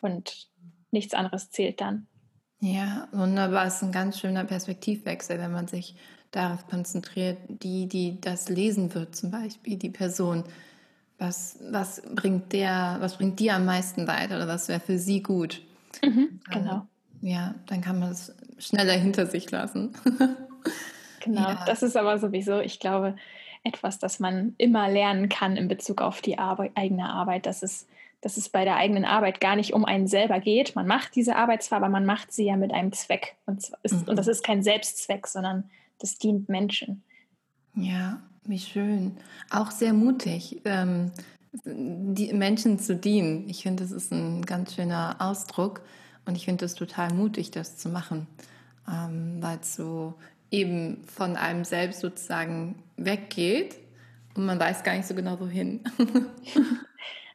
und 0.00 0.48
nichts 0.90 1.14
anderes 1.14 1.50
zählt 1.50 1.80
dann. 1.80 2.06
Ja, 2.60 3.08
wunderbar, 3.12 3.66
es 3.66 3.76
ist 3.76 3.82
ein 3.82 3.92
ganz 3.92 4.18
schöner 4.18 4.44
Perspektivwechsel, 4.44 5.38
wenn 5.38 5.52
man 5.52 5.66
sich 5.66 5.94
darauf 6.30 6.66
konzentriert, 6.66 7.38
die, 7.48 7.86
die 7.86 8.20
das 8.20 8.48
lesen 8.48 8.94
wird, 8.94 9.14
zum 9.14 9.30
Beispiel 9.30 9.76
die 9.76 9.90
Person. 9.90 10.44
Was, 11.18 11.58
was 11.70 12.02
bringt 12.14 12.52
der, 12.52 12.96
was 13.00 13.16
bringt 13.16 13.40
dir 13.40 13.54
am 13.54 13.64
meisten 13.64 14.06
weiter 14.06 14.36
oder 14.36 14.48
was 14.48 14.68
wäre 14.68 14.80
für 14.80 14.98
sie 14.98 15.22
gut? 15.22 15.62
Mhm, 16.02 16.40
genau. 16.50 16.70
Also, 16.70 16.86
ja, 17.22 17.54
dann 17.66 17.80
kann 17.80 17.98
man 17.98 18.12
es 18.12 18.34
schneller 18.58 18.92
hinter 18.92 19.26
sich 19.26 19.50
lassen. 19.50 19.92
genau, 21.20 21.48
ja. 21.48 21.64
das 21.66 21.82
ist 21.82 21.96
aber 21.96 22.18
sowieso, 22.18 22.60
ich 22.60 22.80
glaube, 22.80 23.16
etwas, 23.66 23.98
das 23.98 24.20
man 24.20 24.54
immer 24.58 24.88
lernen 24.88 25.28
kann 25.28 25.56
in 25.56 25.68
Bezug 25.68 26.00
auf 26.00 26.22
die 26.22 26.38
Arbeit, 26.38 26.72
eigene 26.74 27.08
Arbeit, 27.08 27.46
dass 27.46 27.62
es, 27.62 27.86
dass 28.20 28.36
es 28.36 28.48
bei 28.48 28.64
der 28.64 28.76
eigenen 28.76 29.04
Arbeit 29.04 29.40
gar 29.40 29.56
nicht 29.56 29.74
um 29.74 29.84
einen 29.84 30.06
selber 30.06 30.40
geht. 30.40 30.74
Man 30.74 30.86
macht 30.86 31.14
diese 31.16 31.36
Arbeit 31.36 31.62
zwar, 31.62 31.78
aber 31.78 31.88
man 31.88 32.06
macht 32.06 32.32
sie 32.32 32.44
ja 32.44 32.56
mit 32.56 32.72
einem 32.72 32.92
Zweck. 32.92 33.36
Und, 33.46 33.70
ist, 33.82 33.92
mhm. 33.92 34.08
und 34.08 34.16
das 34.16 34.28
ist 34.28 34.44
kein 34.44 34.62
Selbstzweck, 34.62 35.26
sondern 35.26 35.70
das 35.98 36.18
dient 36.18 36.48
Menschen. 36.48 37.02
Ja, 37.74 38.20
wie 38.44 38.58
schön. 38.58 39.16
Auch 39.50 39.70
sehr 39.70 39.92
mutig, 39.92 40.62
ähm, 40.64 41.10
die 41.64 42.32
Menschen 42.32 42.78
zu 42.78 42.96
dienen. 42.96 43.48
Ich 43.48 43.62
finde, 43.62 43.82
das 43.82 43.92
ist 43.92 44.12
ein 44.12 44.44
ganz 44.44 44.74
schöner 44.74 45.16
Ausdruck 45.18 45.82
und 46.24 46.36
ich 46.36 46.44
finde 46.44 46.64
es 46.64 46.74
total 46.74 47.12
mutig, 47.12 47.50
das 47.50 47.76
zu 47.76 47.88
machen, 47.88 48.26
ähm, 48.88 49.38
weil 49.40 49.58
es 49.60 49.74
so 49.74 50.14
eben 50.56 51.04
von 51.06 51.36
einem 51.36 51.64
selbst 51.64 52.00
sozusagen 52.00 52.82
weggeht 52.96 53.76
und 54.34 54.46
man 54.46 54.58
weiß 54.58 54.82
gar 54.82 54.94
nicht 54.94 55.06
so 55.06 55.14
genau 55.14 55.38
wohin. 55.38 55.84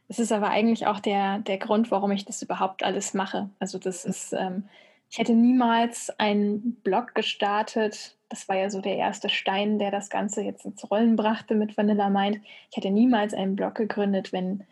Das 0.07 0.19
ist 0.19 0.33
aber 0.33 0.49
eigentlich 0.49 0.87
auch 0.87 0.99
der, 0.99 1.39
der 1.39 1.57
Grund, 1.57 1.89
warum 1.89 2.11
ich 2.11 2.25
das 2.25 2.41
überhaupt 2.41 2.83
alles 2.83 3.13
mache. 3.13 3.49
Also 3.59 3.79
das 3.79 4.03
ist, 4.03 4.33
ähm, 4.33 4.65
ich 5.09 5.19
hätte 5.19 5.31
niemals 5.33 6.11
einen 6.19 6.75
Blog 6.83 7.15
gestartet. 7.15 8.17
Das 8.27 8.49
war 8.49 8.57
ja 8.57 8.69
so 8.69 8.81
der 8.81 8.97
erste 8.97 9.29
Stein, 9.29 9.79
der 9.79 9.89
das 9.89 10.09
Ganze 10.09 10.41
jetzt 10.41 10.65
ins 10.65 10.91
Rollen 10.91 11.15
brachte 11.15 11.55
mit 11.55 11.77
Vanilla 11.77 12.09
Mind. 12.09 12.41
Ich 12.69 12.75
hätte 12.75 12.91
niemals 12.91 13.33
einen 13.33 13.55
Blog 13.55 13.75
gegründet, 13.75 14.33
wenn, 14.33 14.65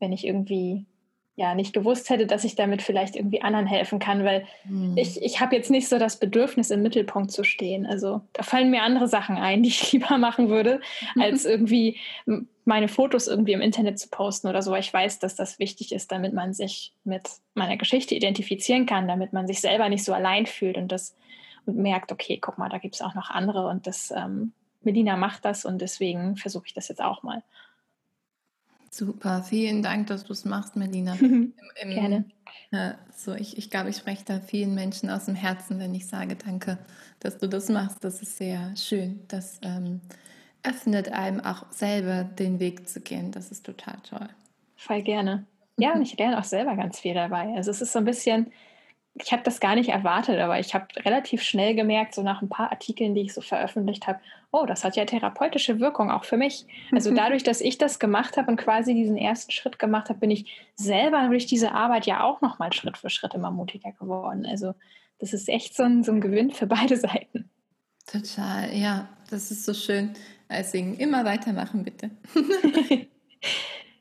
wenn 0.00 0.10
ich 0.10 0.26
irgendwie 0.26 0.86
ja 1.36 1.54
nicht 1.54 1.72
gewusst 1.72 2.10
hätte, 2.10 2.26
dass 2.26 2.44
ich 2.44 2.54
damit 2.54 2.82
vielleicht 2.82 3.16
irgendwie 3.16 3.40
anderen 3.40 3.66
helfen 3.66 3.98
kann, 3.98 4.24
weil 4.24 4.44
mhm. 4.64 4.94
ich, 4.96 5.22
ich 5.22 5.40
habe 5.40 5.56
jetzt 5.56 5.70
nicht 5.70 5.88
so 5.88 5.98
das 5.98 6.18
Bedürfnis, 6.18 6.70
im 6.70 6.82
Mittelpunkt 6.82 7.30
zu 7.30 7.44
stehen. 7.44 7.86
Also 7.86 8.20
da 8.34 8.42
fallen 8.42 8.70
mir 8.70 8.82
andere 8.82 9.08
Sachen 9.08 9.36
ein, 9.36 9.62
die 9.62 9.70
ich 9.70 9.92
lieber 9.92 10.18
machen 10.18 10.48
würde, 10.48 10.80
mhm. 11.14 11.22
als 11.22 11.44
irgendwie 11.44 11.98
meine 12.64 12.88
Fotos 12.88 13.26
irgendwie 13.26 13.52
im 13.52 13.60
Internet 13.60 13.98
zu 13.98 14.08
posten 14.10 14.48
oder 14.48 14.62
so. 14.62 14.74
Ich 14.74 14.92
weiß, 14.92 15.18
dass 15.18 15.34
das 15.34 15.58
wichtig 15.58 15.92
ist, 15.92 16.12
damit 16.12 16.34
man 16.34 16.52
sich 16.52 16.92
mit 17.04 17.28
meiner 17.54 17.76
Geschichte 17.76 18.14
identifizieren 18.14 18.86
kann, 18.86 19.08
damit 19.08 19.32
man 19.32 19.46
sich 19.46 19.60
selber 19.60 19.88
nicht 19.88 20.04
so 20.04 20.12
allein 20.12 20.46
fühlt 20.46 20.76
und 20.76 20.92
das 20.92 21.16
und 21.66 21.76
merkt, 21.76 22.12
okay, 22.12 22.38
guck 22.40 22.58
mal, 22.58 22.68
da 22.68 22.78
gibt 22.78 22.94
es 22.94 23.02
auch 23.02 23.14
noch 23.14 23.30
andere 23.30 23.66
und 23.68 23.86
das 23.86 24.12
ähm, 24.16 24.52
Melina 24.82 25.16
macht 25.16 25.44
das 25.44 25.64
und 25.64 25.80
deswegen 25.80 26.36
versuche 26.36 26.66
ich 26.66 26.74
das 26.74 26.88
jetzt 26.88 27.02
auch 27.02 27.22
mal. 27.22 27.42
Super, 28.90 29.44
vielen 29.44 29.82
Dank, 29.82 30.08
dass 30.08 30.24
du 30.24 30.32
es 30.32 30.44
machst, 30.44 30.74
Melina. 30.74 31.14
Im, 31.20 31.54
im, 31.80 31.90
Gerne. 31.90 32.24
Äh, 32.72 32.92
so, 33.16 33.34
ich, 33.34 33.56
ich 33.56 33.70
glaube, 33.70 33.90
ich 33.90 33.96
spreche 33.96 34.24
da 34.24 34.40
vielen 34.40 34.74
Menschen 34.74 35.10
aus 35.10 35.26
dem 35.26 35.36
Herzen, 35.36 35.78
wenn 35.78 35.94
ich 35.94 36.08
sage, 36.08 36.36
danke, 36.36 36.78
dass 37.20 37.38
du 37.38 37.48
das 37.48 37.68
machst. 37.68 38.02
Das 38.02 38.20
ist 38.20 38.36
sehr 38.36 38.74
schön. 38.76 39.20
Das 39.28 39.60
ähm, 39.62 40.00
öffnet 40.64 41.12
einem 41.12 41.40
auch 41.40 41.70
selber 41.70 42.24
den 42.24 42.58
Weg 42.58 42.88
zu 42.88 43.00
gehen. 43.00 43.30
Das 43.30 43.52
ist 43.52 43.64
total 43.64 43.96
toll. 44.02 44.28
Voll 44.76 45.02
gerne. 45.02 45.46
Ja, 45.78 45.94
und 45.94 46.02
ich 46.02 46.18
lerne 46.18 46.38
auch 46.38 46.44
selber 46.44 46.76
ganz 46.76 46.98
viel 46.98 47.14
dabei. 47.14 47.54
Also 47.54 47.70
es 47.70 47.80
ist 47.80 47.92
so 47.92 48.00
ein 48.00 48.04
bisschen, 48.04 48.52
ich 49.22 49.32
habe 49.32 49.42
das 49.42 49.60
gar 49.60 49.74
nicht 49.74 49.90
erwartet, 49.90 50.38
aber 50.38 50.58
ich 50.58 50.74
habe 50.74 50.86
relativ 51.04 51.42
schnell 51.42 51.74
gemerkt, 51.74 52.14
so 52.14 52.22
nach 52.22 52.42
ein 52.42 52.48
paar 52.48 52.70
Artikeln, 52.70 53.14
die 53.14 53.22
ich 53.22 53.34
so 53.34 53.40
veröffentlicht 53.40 54.06
habe, 54.06 54.20
oh, 54.50 54.66
das 54.66 54.84
hat 54.84 54.96
ja 54.96 55.04
therapeutische 55.04 55.80
Wirkung 55.80 56.10
auch 56.10 56.24
für 56.24 56.36
mich. 56.36 56.66
Also 56.92 57.14
dadurch, 57.14 57.42
dass 57.42 57.60
ich 57.60 57.78
das 57.78 57.98
gemacht 57.98 58.36
habe 58.36 58.50
und 58.50 58.56
quasi 58.56 58.94
diesen 58.94 59.16
ersten 59.16 59.52
Schritt 59.52 59.78
gemacht 59.78 60.08
habe, 60.08 60.18
bin 60.18 60.30
ich 60.30 60.46
selber 60.74 61.28
durch 61.28 61.46
diese 61.46 61.72
Arbeit 61.72 62.06
ja 62.06 62.24
auch 62.24 62.40
nochmal 62.40 62.72
Schritt 62.72 62.98
für 62.98 63.10
Schritt 63.10 63.34
immer 63.34 63.50
mutiger 63.50 63.92
geworden. 63.92 64.46
Also 64.46 64.74
das 65.18 65.32
ist 65.32 65.48
echt 65.48 65.76
so 65.76 65.84
ein, 65.84 66.02
so 66.02 66.12
ein 66.12 66.20
Gewinn 66.20 66.50
für 66.50 66.66
beide 66.66 66.96
Seiten. 66.96 67.48
Total, 68.06 68.74
ja, 68.74 69.08
das 69.30 69.50
ist 69.50 69.64
so 69.64 69.74
schön. 69.74 70.14
Deswegen 70.50 70.96
immer 70.96 71.24
weitermachen, 71.24 71.84
bitte. 71.84 72.10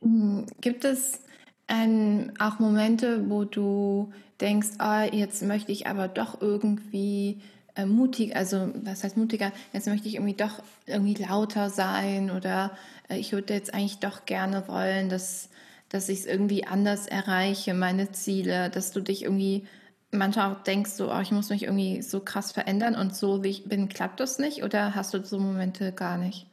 Hm, 0.02 0.46
gibt 0.62 0.86
es 0.86 1.24
ähm, 1.68 2.32
auch 2.40 2.60
Momente, 2.60 3.30
wo 3.30 3.44
du 3.44 4.12
denkst, 4.42 4.70
oh, 4.80 5.02
jetzt 5.12 5.42
möchte 5.44 5.72
ich 5.72 5.88
aber 5.88 6.08
doch 6.08 6.42
irgendwie 6.42 7.42
äh, 7.76 7.86
mutig, 7.86 8.36
also 8.36 8.72
was 8.84 9.04
heißt 9.04 9.18
mutiger? 9.18 9.52
Jetzt 9.74 9.88
möchte 9.88 10.08
ich 10.08 10.16
irgendwie 10.16 10.34
doch 10.34 10.62
irgendwie 10.86 11.16
lauter 11.16 11.70
sein 11.70 12.32
oder 12.32 12.72
äh, 13.10 13.18
ich 13.18 13.32
würde 13.32 13.54
jetzt 13.54 13.74
eigentlich 13.74 14.00
doch 14.00 14.26
gerne 14.26 14.68
wollen, 14.68 15.10
dass, 15.10 15.50
dass 15.90 16.10
ich 16.10 16.20
es 16.20 16.26
irgendwie 16.26 16.66
anders 16.66 17.08
erreiche, 17.08 17.74
meine 17.74 18.12
Ziele, 18.12 18.70
dass 18.70 18.92
du 18.92 19.02
dich 19.02 19.24
irgendwie 19.24 19.68
manchmal 20.12 20.54
auch 20.54 20.64
denkst, 20.64 20.92
so, 20.92 21.12
oh, 21.12 21.20
ich 21.20 21.32
muss 21.32 21.50
mich 21.50 21.64
irgendwie 21.64 22.02
so 22.02 22.20
krass 22.20 22.52
verändern 22.52 22.96
und 22.96 23.16
so 23.16 23.44
wie 23.44 23.50
ich 23.50 23.66
bin, 23.66 23.90
klappt 23.90 24.20
das 24.20 24.40
nicht 24.40 24.64
oder 24.64 24.96
hast 24.96 25.14
du 25.14 25.24
so 25.24 25.40
Momente 25.40 25.92
gar 25.92 26.18
nicht? 26.18 26.48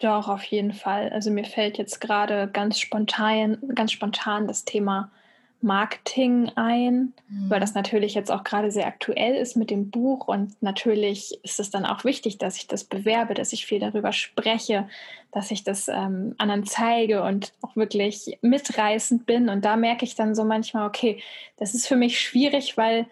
Doch, 0.00 0.28
auf 0.28 0.44
jeden 0.44 0.72
Fall. 0.72 1.10
Also 1.10 1.30
mir 1.30 1.44
fällt 1.44 1.78
jetzt 1.78 2.00
gerade 2.00 2.48
ganz 2.52 2.78
spontan, 2.78 3.58
ganz 3.74 3.90
spontan 3.90 4.46
das 4.46 4.64
Thema 4.64 5.10
Marketing 5.60 6.52
ein, 6.54 7.12
mhm. 7.28 7.50
weil 7.50 7.60
das 7.60 7.74
natürlich 7.74 8.14
jetzt 8.14 8.30
auch 8.30 8.44
gerade 8.44 8.70
sehr 8.70 8.86
aktuell 8.86 9.34
ist 9.34 9.56
mit 9.56 9.70
dem 9.70 9.90
Buch 9.90 10.28
und 10.28 10.60
natürlich 10.62 11.38
ist 11.42 11.58
es 11.58 11.70
dann 11.70 11.84
auch 11.84 12.04
wichtig, 12.04 12.38
dass 12.38 12.56
ich 12.56 12.68
das 12.68 12.84
bewerbe, 12.84 13.34
dass 13.34 13.52
ich 13.52 13.66
viel 13.66 13.80
darüber 13.80 14.12
spreche, 14.12 14.88
dass 15.32 15.50
ich 15.50 15.64
das 15.64 15.88
ähm, 15.88 16.34
anderen 16.38 16.64
zeige 16.64 17.22
und 17.22 17.52
auch 17.60 17.74
wirklich 17.76 18.38
mitreißend 18.40 19.26
bin 19.26 19.48
und 19.48 19.64
da 19.64 19.76
merke 19.76 20.04
ich 20.04 20.14
dann 20.14 20.34
so 20.34 20.44
manchmal, 20.44 20.86
okay, 20.86 21.20
das 21.56 21.74
ist 21.74 21.88
für 21.88 21.96
mich 21.96 22.20
schwierig, 22.20 22.76
weil 22.76 23.06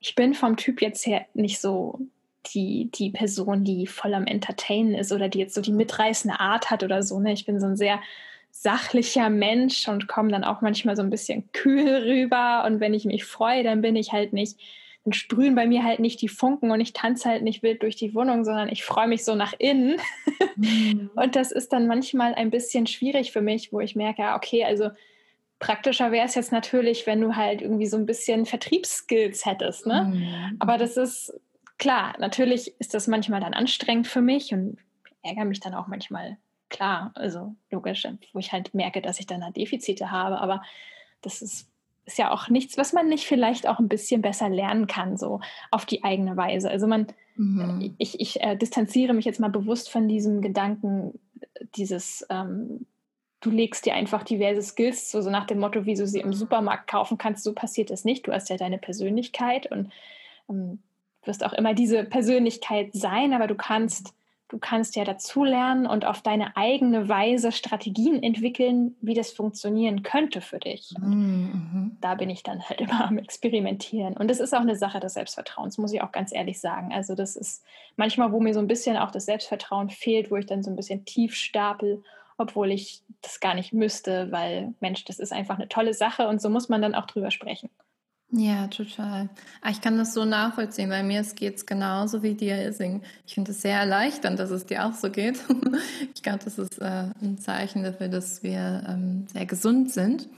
ich 0.00 0.16
bin 0.16 0.34
vom 0.34 0.56
Typ 0.56 0.82
jetzt 0.82 1.06
her 1.06 1.26
nicht 1.34 1.60
so 1.60 2.00
die, 2.46 2.90
die 2.92 3.10
Person, 3.10 3.64
die 3.64 3.86
voll 3.86 4.14
am 4.14 4.26
Entertainen 4.26 4.94
ist 4.94 5.12
oder 5.12 5.28
die 5.28 5.38
jetzt 5.38 5.54
so 5.54 5.60
die 5.60 5.72
mitreißende 5.72 6.40
Art 6.40 6.70
hat 6.70 6.82
oder 6.82 7.02
so. 7.02 7.20
Ne? 7.20 7.32
Ich 7.32 7.46
bin 7.46 7.60
so 7.60 7.66
ein 7.66 7.76
sehr 7.76 8.00
sachlicher 8.52 9.30
Mensch 9.30 9.88
und 9.88 10.06
komme 10.06 10.30
dann 10.30 10.44
auch 10.44 10.60
manchmal 10.60 10.94
so 10.94 11.02
ein 11.02 11.10
bisschen 11.10 11.50
kühl 11.52 11.88
rüber. 11.88 12.64
Und 12.64 12.78
wenn 12.78 12.94
ich 12.94 13.04
mich 13.04 13.24
freue, 13.24 13.64
dann 13.64 13.80
bin 13.80 13.96
ich 13.96 14.12
halt 14.12 14.34
nicht, 14.34 14.60
dann 15.04 15.14
sprühen 15.14 15.54
bei 15.54 15.66
mir 15.66 15.82
halt 15.82 15.98
nicht 15.98 16.20
die 16.20 16.28
Funken 16.28 16.70
und 16.70 16.80
ich 16.80 16.92
tanze 16.92 17.28
halt 17.28 17.42
nicht 17.42 17.62
wild 17.62 17.82
durch 17.82 17.96
die 17.96 18.14
Wohnung, 18.14 18.44
sondern 18.44 18.68
ich 18.68 18.84
freue 18.84 19.08
mich 19.08 19.24
so 19.24 19.34
nach 19.34 19.54
innen. 19.58 19.96
Mhm. 20.56 21.10
und 21.16 21.34
das 21.34 21.50
ist 21.50 21.72
dann 21.72 21.88
manchmal 21.88 22.34
ein 22.34 22.50
bisschen 22.50 22.86
schwierig 22.86 23.32
für 23.32 23.40
mich, 23.40 23.72
wo 23.72 23.80
ich 23.80 23.96
merke, 23.96 24.34
okay, 24.36 24.64
also 24.64 24.90
praktischer 25.58 26.12
wäre 26.12 26.26
es 26.26 26.34
jetzt 26.34 26.52
natürlich, 26.52 27.06
wenn 27.06 27.22
du 27.22 27.34
halt 27.34 27.62
irgendwie 27.62 27.86
so 27.86 27.96
ein 27.96 28.06
bisschen 28.06 28.44
Vertriebsskills 28.44 29.46
hättest. 29.46 29.86
Ne? 29.86 30.12
Mhm. 30.12 30.56
Aber 30.58 30.76
das 30.76 30.98
ist 30.98 31.32
klar, 31.78 32.14
natürlich 32.18 32.78
ist 32.78 32.92
das 32.92 33.08
manchmal 33.08 33.40
dann 33.40 33.54
anstrengend 33.54 34.06
für 34.06 34.20
mich 34.20 34.52
und 34.52 34.76
ärgere 35.22 35.46
mich 35.46 35.60
dann 35.60 35.74
auch 35.74 35.86
manchmal 35.86 36.36
klar, 36.72 37.12
also 37.14 37.54
logisch, 37.70 38.04
wo 38.32 38.40
ich 38.40 38.52
halt 38.52 38.74
merke, 38.74 39.00
dass 39.00 39.20
ich 39.20 39.26
dann 39.26 39.42
da 39.42 39.50
Defizite 39.50 40.10
habe, 40.10 40.40
aber 40.40 40.62
das 41.20 41.40
ist, 41.40 41.70
ist 42.04 42.18
ja 42.18 42.32
auch 42.32 42.48
nichts, 42.48 42.76
was 42.76 42.92
man 42.92 43.08
nicht 43.08 43.26
vielleicht 43.26 43.68
auch 43.68 43.78
ein 43.78 43.88
bisschen 43.88 44.22
besser 44.22 44.48
lernen 44.48 44.88
kann, 44.88 45.16
so 45.16 45.40
auf 45.70 45.86
die 45.86 46.02
eigene 46.02 46.36
Weise. 46.36 46.68
Also 46.68 46.88
man, 46.88 47.06
mhm. 47.36 47.94
ich, 47.98 48.18
ich 48.18 48.40
äh, 48.40 48.56
distanziere 48.56 49.12
mich 49.12 49.24
jetzt 49.24 49.38
mal 49.38 49.50
bewusst 49.50 49.88
von 49.88 50.08
diesem 50.08 50.40
Gedanken, 50.40 51.20
dieses, 51.76 52.26
ähm, 52.28 52.86
du 53.40 53.50
legst 53.50 53.86
dir 53.86 53.94
einfach 53.94 54.24
diverse 54.24 54.62
Skills 54.62 55.12
so, 55.12 55.20
so 55.20 55.30
nach 55.30 55.46
dem 55.46 55.60
Motto, 55.60 55.86
wie 55.86 55.94
du 55.94 56.06
sie 56.06 56.20
im 56.20 56.32
Supermarkt 56.32 56.90
kaufen 56.90 57.18
kannst, 57.18 57.44
so 57.44 57.52
passiert 57.52 57.90
das 57.90 58.04
nicht. 58.04 58.26
Du 58.26 58.32
hast 58.32 58.48
ja 58.48 58.56
deine 58.56 58.78
Persönlichkeit 58.78 59.70
und 59.70 59.92
ähm, 60.48 60.80
wirst 61.24 61.44
auch 61.44 61.52
immer 61.52 61.74
diese 61.74 62.02
Persönlichkeit 62.02 62.90
sein, 62.92 63.32
aber 63.32 63.46
du 63.46 63.54
kannst 63.54 64.14
Du 64.52 64.58
kannst 64.58 64.96
ja 64.96 65.04
dazulernen 65.04 65.86
und 65.86 66.04
auf 66.04 66.20
deine 66.20 66.58
eigene 66.58 67.08
Weise 67.08 67.52
Strategien 67.52 68.22
entwickeln, 68.22 68.94
wie 69.00 69.14
das 69.14 69.30
funktionieren 69.32 70.02
könnte 70.02 70.42
für 70.42 70.58
dich. 70.58 70.92
Mhm. 71.00 71.96
Da 72.02 72.16
bin 72.16 72.28
ich 72.28 72.42
dann 72.42 72.62
halt 72.62 72.80
immer 72.82 73.06
am 73.06 73.16
Experimentieren. 73.16 74.14
Und 74.14 74.30
es 74.30 74.40
ist 74.40 74.52
auch 74.52 74.60
eine 74.60 74.76
Sache 74.76 75.00
des 75.00 75.14
Selbstvertrauens, 75.14 75.78
muss 75.78 75.94
ich 75.94 76.02
auch 76.02 76.12
ganz 76.12 76.34
ehrlich 76.34 76.60
sagen. 76.60 76.92
Also 76.92 77.14
das 77.14 77.34
ist 77.34 77.64
manchmal, 77.96 78.30
wo 78.30 78.40
mir 78.40 78.52
so 78.52 78.60
ein 78.60 78.66
bisschen 78.66 78.98
auch 78.98 79.10
das 79.10 79.24
Selbstvertrauen 79.24 79.88
fehlt, 79.88 80.30
wo 80.30 80.36
ich 80.36 80.44
dann 80.44 80.62
so 80.62 80.68
ein 80.68 80.76
bisschen 80.76 81.06
tief 81.06 81.34
stapel, 81.34 82.02
obwohl 82.36 82.72
ich 82.72 83.00
das 83.22 83.40
gar 83.40 83.54
nicht 83.54 83.72
müsste, 83.72 84.30
weil 84.32 84.74
Mensch, 84.80 85.06
das 85.06 85.18
ist 85.18 85.32
einfach 85.32 85.54
eine 85.54 85.70
tolle 85.70 85.94
Sache 85.94 86.28
und 86.28 86.42
so 86.42 86.50
muss 86.50 86.68
man 86.68 86.82
dann 86.82 86.94
auch 86.94 87.06
drüber 87.06 87.30
sprechen. 87.30 87.70
Ja, 88.34 88.66
total. 88.68 89.28
Ah, 89.60 89.68
ich 89.70 89.82
kann 89.82 89.98
das 89.98 90.14
so 90.14 90.24
nachvollziehen. 90.24 90.88
Bei 90.88 91.02
mir 91.02 91.22
geht 91.34 91.56
es 91.56 91.66
genauso 91.66 92.22
wie 92.22 92.32
dir. 92.32 92.70
Ich 93.26 93.34
finde 93.34 93.50
es 93.50 93.60
sehr 93.60 93.78
erleichternd, 93.78 94.38
dass 94.38 94.50
es 94.50 94.64
dir 94.64 94.86
auch 94.86 94.94
so 94.94 95.10
geht. 95.10 95.38
Ich 96.14 96.22
glaube, 96.22 96.44
das 96.44 96.56
ist 96.56 96.80
äh, 96.80 97.10
ein 97.20 97.38
Zeichen 97.38 97.82
dafür, 97.82 98.08
dass 98.08 98.42
wir 98.42 98.84
ähm, 98.88 99.26
sehr 99.32 99.44
gesund 99.44 99.90
sind. 99.90 100.28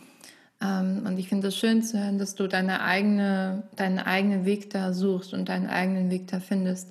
Ähm, 0.62 1.02
und 1.06 1.18
ich 1.18 1.28
finde 1.28 1.48
es 1.48 1.56
schön 1.56 1.82
zu 1.82 1.98
hören, 1.98 2.18
dass 2.18 2.34
du 2.34 2.48
deine 2.48 2.80
eigene, 2.80 3.64
deinen 3.76 3.98
eigenen 3.98 4.44
Weg 4.44 4.70
da 4.70 4.92
suchst 4.92 5.34
und 5.34 5.48
deinen 5.48 5.68
eigenen 5.68 6.10
Weg 6.10 6.26
da 6.28 6.40
findest. 6.40 6.88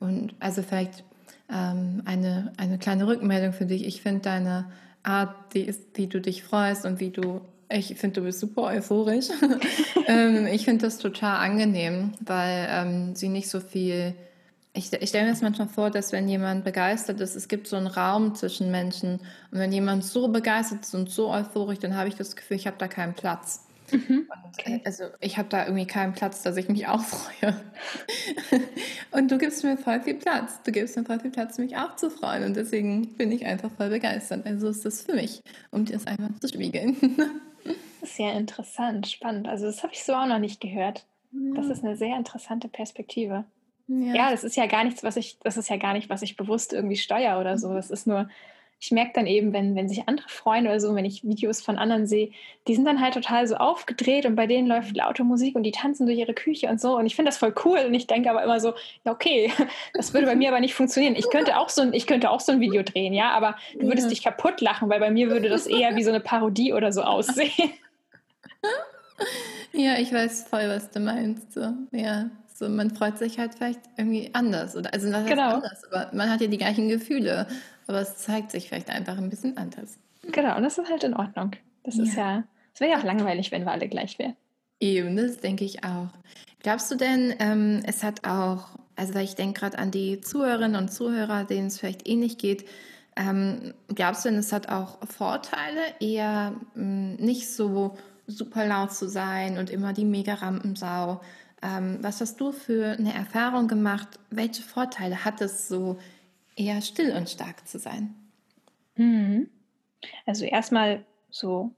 Und 0.00 0.34
also 0.40 0.62
vielleicht 0.62 1.04
ähm, 1.50 2.02
eine, 2.06 2.52
eine 2.56 2.78
kleine 2.78 3.06
Rückmeldung 3.06 3.52
für 3.52 3.66
dich. 3.66 3.86
Ich 3.86 4.02
finde 4.02 4.20
deine 4.20 4.66
Art, 5.04 5.54
die 5.54 5.62
ist, 5.62 5.82
wie 5.94 6.08
du 6.08 6.20
dich 6.20 6.42
freust 6.42 6.84
und 6.84 6.98
wie 6.98 7.10
du 7.10 7.40
ich 7.70 7.94
finde, 7.96 8.20
du 8.20 8.26
bist 8.26 8.40
super 8.40 8.62
euphorisch. 8.64 9.28
ähm, 10.06 10.46
ich 10.46 10.64
finde 10.64 10.86
das 10.86 10.98
total 10.98 11.38
angenehm, 11.38 12.12
weil 12.20 12.66
ähm, 12.70 13.14
sie 13.14 13.28
nicht 13.28 13.48
so 13.48 13.60
viel. 13.60 14.14
Ich, 14.72 14.92
ich 14.92 15.08
stelle 15.08 15.24
mir 15.24 15.30
das 15.30 15.42
manchmal 15.42 15.68
vor, 15.68 15.90
dass 15.90 16.12
wenn 16.12 16.28
jemand 16.28 16.64
begeistert 16.64 17.20
ist, 17.20 17.36
es 17.36 17.46
gibt 17.46 17.68
so 17.68 17.76
einen 17.76 17.86
Raum 17.86 18.34
zwischen 18.34 18.70
Menschen. 18.70 19.20
Und 19.52 19.58
wenn 19.58 19.72
jemand 19.72 20.04
so 20.04 20.28
begeistert 20.28 20.84
ist 20.84 20.94
und 20.94 21.10
so 21.10 21.30
euphorisch, 21.30 21.78
dann 21.78 21.96
habe 21.96 22.08
ich 22.08 22.16
das 22.16 22.34
Gefühl, 22.34 22.56
ich 22.56 22.66
habe 22.66 22.76
da 22.78 22.88
keinen 22.88 23.14
Platz. 23.14 23.64
Mhm. 23.92 24.26
Okay. 24.52 24.80
Also 24.84 25.04
ich 25.20 25.38
habe 25.38 25.48
da 25.48 25.64
irgendwie 25.64 25.86
keinen 25.86 26.12
Platz, 26.12 26.42
dass 26.42 26.56
ich 26.56 26.68
mich 26.68 26.86
auch 26.88 27.02
freue. 27.02 27.54
und 29.10 29.30
du 29.30 29.38
gibst 29.38 29.64
mir 29.64 29.76
voll 29.76 30.00
viel 30.00 30.14
Platz. 30.14 30.60
Du 30.64 30.72
gibst 30.72 30.96
mir 30.96 31.04
voll 31.04 31.20
viel 31.20 31.30
Platz, 31.30 31.58
mich 31.58 31.76
auch 31.76 31.96
zu 31.96 32.10
freuen. 32.10 32.44
Und 32.44 32.56
deswegen 32.56 33.14
bin 33.14 33.30
ich 33.32 33.46
einfach 33.46 33.70
voll 33.70 33.90
begeistert. 33.90 34.46
Also 34.46 34.68
ist 34.68 34.84
das 34.84 35.02
für 35.02 35.14
mich, 35.14 35.40
um 35.70 35.84
dir 35.84 35.94
das 35.94 36.06
einfach 36.06 36.30
zu 36.40 36.48
spiegeln. 36.48 36.96
Sehr 38.04 38.34
interessant, 38.34 39.06
spannend. 39.08 39.48
Also 39.48 39.66
das 39.66 39.82
habe 39.82 39.92
ich 39.92 40.04
so 40.04 40.14
auch 40.14 40.26
noch 40.26 40.38
nicht 40.38 40.60
gehört. 40.60 41.06
Ja. 41.32 41.54
Das 41.54 41.66
ist 41.66 41.84
eine 41.84 41.96
sehr 41.96 42.16
interessante 42.16 42.68
Perspektive. 42.68 43.44
Ja. 43.88 44.14
ja. 44.14 44.30
das 44.30 44.44
ist 44.44 44.56
ja 44.56 44.66
gar 44.66 44.84
nichts, 44.84 45.02
was 45.02 45.16
ich, 45.16 45.38
das 45.40 45.56
ist 45.56 45.68
ja 45.68 45.76
gar 45.76 45.92
nicht, 45.92 46.08
was 46.08 46.22
ich 46.22 46.36
bewusst 46.36 46.72
irgendwie 46.72 46.96
steuere 46.96 47.40
oder 47.40 47.58
so. 47.58 47.72
Das 47.74 47.90
ist 47.90 48.06
nur, 48.06 48.28
ich 48.80 48.90
merke 48.90 49.12
dann 49.14 49.26
eben, 49.26 49.54
wenn, 49.54 49.74
wenn 49.74 49.88
sich 49.88 50.08
andere 50.08 50.28
freuen 50.28 50.66
oder 50.66 50.78
so, 50.78 50.94
wenn 50.94 51.06
ich 51.06 51.24
Videos 51.24 51.62
von 51.62 51.78
anderen 51.78 52.06
sehe, 52.06 52.32
die 52.68 52.74
sind 52.74 52.84
dann 52.84 53.00
halt 53.00 53.14
total 53.14 53.46
so 53.46 53.56
aufgedreht 53.56 54.26
und 54.26 54.36
bei 54.36 54.46
denen 54.46 54.68
läuft 54.68 54.94
laute 54.94 55.24
Musik 55.24 55.54
und 55.56 55.62
die 55.62 55.72
tanzen 55.72 56.06
durch 56.06 56.18
ihre 56.18 56.34
Küche 56.34 56.68
und 56.68 56.80
so. 56.80 56.96
Und 56.96 57.06
ich 57.06 57.16
finde 57.16 57.30
das 57.30 57.38
voll 57.38 57.54
cool. 57.64 57.78
Und 57.86 57.94
ich 57.94 58.06
denke 58.06 58.30
aber 58.30 58.42
immer 58.42 58.60
so, 58.60 58.74
ja, 59.04 59.12
okay, 59.12 59.50
das 59.94 60.12
würde 60.12 60.26
bei 60.26 60.36
mir 60.36 60.50
aber 60.50 60.60
nicht 60.60 60.74
funktionieren. 60.74 61.16
Ich 61.16 61.30
könnte 61.30 61.58
auch 61.58 61.70
so 61.70 61.80
ein, 61.80 61.94
ich 61.94 62.06
könnte 62.06 62.30
auch 62.30 62.40
so 62.40 62.52
ein 62.52 62.60
Video 62.60 62.82
drehen, 62.82 63.14
ja, 63.14 63.30
aber 63.30 63.56
du 63.78 63.86
würdest 63.86 64.08
ja. 64.08 64.10
dich 64.10 64.22
kaputt 64.22 64.60
lachen, 64.60 64.90
weil 64.90 65.00
bei 65.00 65.10
mir 65.10 65.30
würde 65.30 65.48
das 65.48 65.66
eher 65.66 65.96
wie 65.96 66.04
so 66.04 66.10
eine 66.10 66.20
Parodie 66.20 66.74
oder 66.74 66.92
so 66.92 67.02
aussehen. 67.02 67.70
Ja, 69.72 69.98
ich 69.98 70.12
weiß 70.12 70.44
voll, 70.48 70.68
was 70.68 70.90
du 70.90 71.00
meinst. 71.00 71.52
So, 71.52 71.72
ja, 71.90 72.30
so 72.54 72.68
man 72.68 72.94
freut 72.94 73.18
sich 73.18 73.38
halt 73.38 73.56
vielleicht 73.56 73.80
irgendwie 73.96 74.30
anders. 74.32 74.76
Oder, 74.76 74.94
also 74.94 75.10
was 75.12 75.26
genau. 75.26 75.54
anders, 75.54 75.82
aber 75.90 76.10
man 76.12 76.30
hat 76.30 76.40
ja 76.40 76.46
die 76.46 76.58
gleichen 76.58 76.88
Gefühle, 76.88 77.48
aber 77.88 78.00
es 78.00 78.16
zeigt 78.18 78.52
sich 78.52 78.68
vielleicht 78.68 78.90
einfach 78.90 79.18
ein 79.18 79.30
bisschen 79.30 79.56
anders. 79.56 79.98
Genau, 80.22 80.56
und 80.56 80.62
das 80.62 80.78
ist 80.78 80.88
halt 80.88 81.02
in 81.02 81.14
Ordnung. 81.14 81.52
Das 81.82 81.96
ja. 81.96 82.02
ist 82.04 82.14
ja, 82.14 82.44
es 82.72 82.80
wäre 82.80 82.92
ja 82.92 82.98
auch 82.98 83.04
langweilig, 83.04 83.50
wenn 83.50 83.64
wir 83.64 83.72
alle 83.72 83.88
gleich 83.88 84.18
wären. 84.18 84.36
Eben, 84.80 85.16
das 85.16 85.38
denke 85.38 85.64
ich 85.64 85.84
auch. 85.84 86.08
Glaubst 86.62 86.90
du 86.90 86.94
denn, 86.94 87.34
ähm, 87.40 87.82
es 87.84 88.02
hat 88.02 88.26
auch, 88.26 88.78
also 88.96 89.14
weil 89.14 89.24
ich 89.24 89.34
denke 89.34 89.60
gerade 89.60 89.78
an 89.78 89.90
die 89.90 90.20
Zuhörerinnen 90.20 90.76
und 90.76 90.92
Zuhörer, 90.92 91.44
denen 91.44 91.66
es 91.66 91.78
vielleicht 91.78 92.08
ähnlich 92.08 92.38
geht, 92.38 92.64
ähm, 93.16 93.74
glaubst 93.88 94.24
du 94.24 94.28
denn, 94.28 94.38
es 94.38 94.52
hat 94.52 94.68
auch 94.68 94.98
Vorteile, 95.06 95.80
eher 96.00 96.52
mh, 96.74 96.74
hm, 96.74 97.14
nicht 97.16 97.52
so 97.52 97.96
super 98.26 98.66
laut 98.66 98.92
zu 98.92 99.08
sein 99.08 99.58
und 99.58 99.70
immer 99.70 99.92
die 99.92 100.04
mega 100.04 100.34
Rampensau. 100.34 101.20
Ähm, 101.62 101.98
was 102.00 102.20
hast 102.20 102.40
du 102.40 102.52
für 102.52 102.92
eine 102.98 103.14
Erfahrung 103.14 103.68
gemacht? 103.68 104.18
Welche 104.30 104.62
Vorteile 104.62 105.24
hat 105.24 105.40
es 105.40 105.68
so, 105.68 105.98
eher 106.56 106.80
still 106.82 107.12
und 107.12 107.28
stark 107.28 107.66
zu 107.66 107.78
sein? 107.78 108.14
Mhm. 108.96 109.48
Also 110.26 110.44
erstmal 110.44 111.04
so 111.30 111.72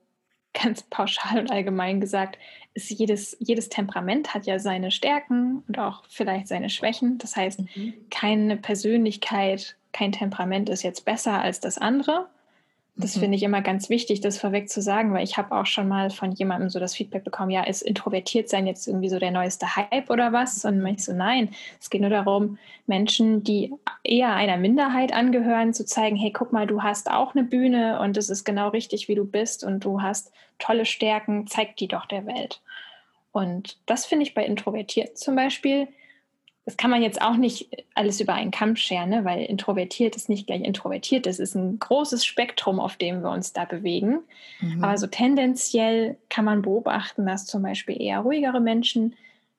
ganz 0.52 0.82
pauschal 0.90 1.38
und 1.38 1.50
allgemein 1.50 2.00
gesagt, 2.00 2.38
ist 2.74 2.90
jedes, 2.90 3.37
jedes 3.40 3.68
Temperament 3.68 4.35
hat 4.35 4.46
ja 4.46 4.59
seine 4.59 4.90
Stärken 4.90 5.62
und 5.66 5.78
auch 5.78 6.04
vielleicht 6.09 6.48
seine 6.48 6.68
Schwächen. 6.68 7.18
Das 7.18 7.37
heißt, 7.37 7.61
mhm. 7.61 7.94
keine 8.11 8.56
Persönlichkeit, 8.56 9.76
kein 9.92 10.12
Temperament 10.12 10.68
ist 10.68 10.82
jetzt 10.82 11.04
besser 11.04 11.40
als 11.40 11.61
das 11.61 11.78
andere. 11.78 12.28
Das 12.98 13.14
mhm. 13.16 13.20
finde 13.20 13.37
ich 13.37 13.42
immer 13.42 13.61
ganz 13.61 13.90
wichtig, 13.90 14.20
das 14.20 14.38
vorweg 14.38 14.70
zu 14.70 14.80
sagen, 14.80 15.12
weil 15.12 15.22
ich 15.22 15.37
habe 15.37 15.54
auch 15.54 15.66
schon 15.66 15.87
mal 15.87 16.11
von 16.11 16.32
jemandem 16.32 16.70
so 16.70 16.80
das 16.80 16.94
Feedback 16.94 17.24
bekommen, 17.24 17.50
ja, 17.50 17.62
ist 17.62 17.82
introvertiert 17.82 18.48
sein 18.48 18.66
jetzt 18.66 18.87
irgendwie 18.87 19.11
so 19.11 19.18
der 19.18 19.30
neueste 19.30 19.76
Hype 19.76 20.09
oder 20.09 20.32
was? 20.32 20.64
Und 20.64 20.85
ich 20.87 21.04
so, 21.04 21.12
nein, 21.12 21.50
es 21.78 21.90
geht 21.90 22.00
nur 22.00 22.11
darum, 22.11 22.59
Menschen, 22.87 23.44
die 23.44 23.72
eher 24.02 24.35
einer 24.35 24.56
Minderheit 24.56 25.12
angehören, 25.12 25.74
zu 25.74 25.85
zeigen, 25.85 26.16
hey, 26.16 26.32
guck 26.32 26.52
mal, 26.52 26.66
du 26.66 26.82
hast 26.82 27.11
auch 27.11 27.35
eine 27.35 27.44
Bühne 27.44 28.00
und 28.00 28.16
es 28.16 28.30
ist 28.30 28.44
genau 28.44 28.68
richtig, 28.68 29.09
wie 29.09 29.14
du 29.14 29.24
bist 29.24 29.62
und 29.62 29.85
du 29.85 30.00
hast 30.00 30.32
tolle 30.59 30.87
Stärken, 30.87 31.46
zeig 31.46 31.76
die 31.76 31.88
doch 31.88 32.06
der 32.06 32.24
Welt. 32.26 32.62
Und 33.32 33.76
das 33.85 34.06
finde 34.06 34.24
ich 34.24 34.32
bei 34.32 34.46
Introvertierten 34.46 35.16
zum 35.16 35.37
Beispiel 35.37 35.88
das 36.66 36.76
kann 36.76 36.90
man 36.90 37.00
jetzt 37.00 37.22
auch 37.22 37.37
nicht 37.37 37.68
alles 37.94 38.20
über 38.20 38.35
einen 38.35 38.50
Kamm 38.50 38.74
scheren, 38.74 39.09
ne? 39.09 39.24
weil 39.24 39.44
introvertiert 39.44 40.16
ist 40.16 40.29
nicht 40.29 40.48
gleich 40.48 40.62
introvertiert. 40.62 41.29
Es 41.29 41.38
ist 41.38 41.55
ein 41.55 41.79
großes 41.79 42.26
Spektrum, 42.26 42.81
auf 42.81 42.96
dem 42.96 43.22
wir 43.22 43.31
uns 43.31 43.52
da 43.52 43.64
bewegen. 43.64 44.18
Mhm. 44.61 44.83
Aber 44.83 44.98
so 44.98 45.07
tendenziell 45.07 46.16
kann 46.29 46.44
man 46.44 46.62
beobachten, 46.62 47.24
dass 47.24 47.46
zum 47.46 47.62
Beispiel 47.62 48.02
eher 48.02 48.18
ruhigere 48.18 48.61
Menschen 48.61 49.14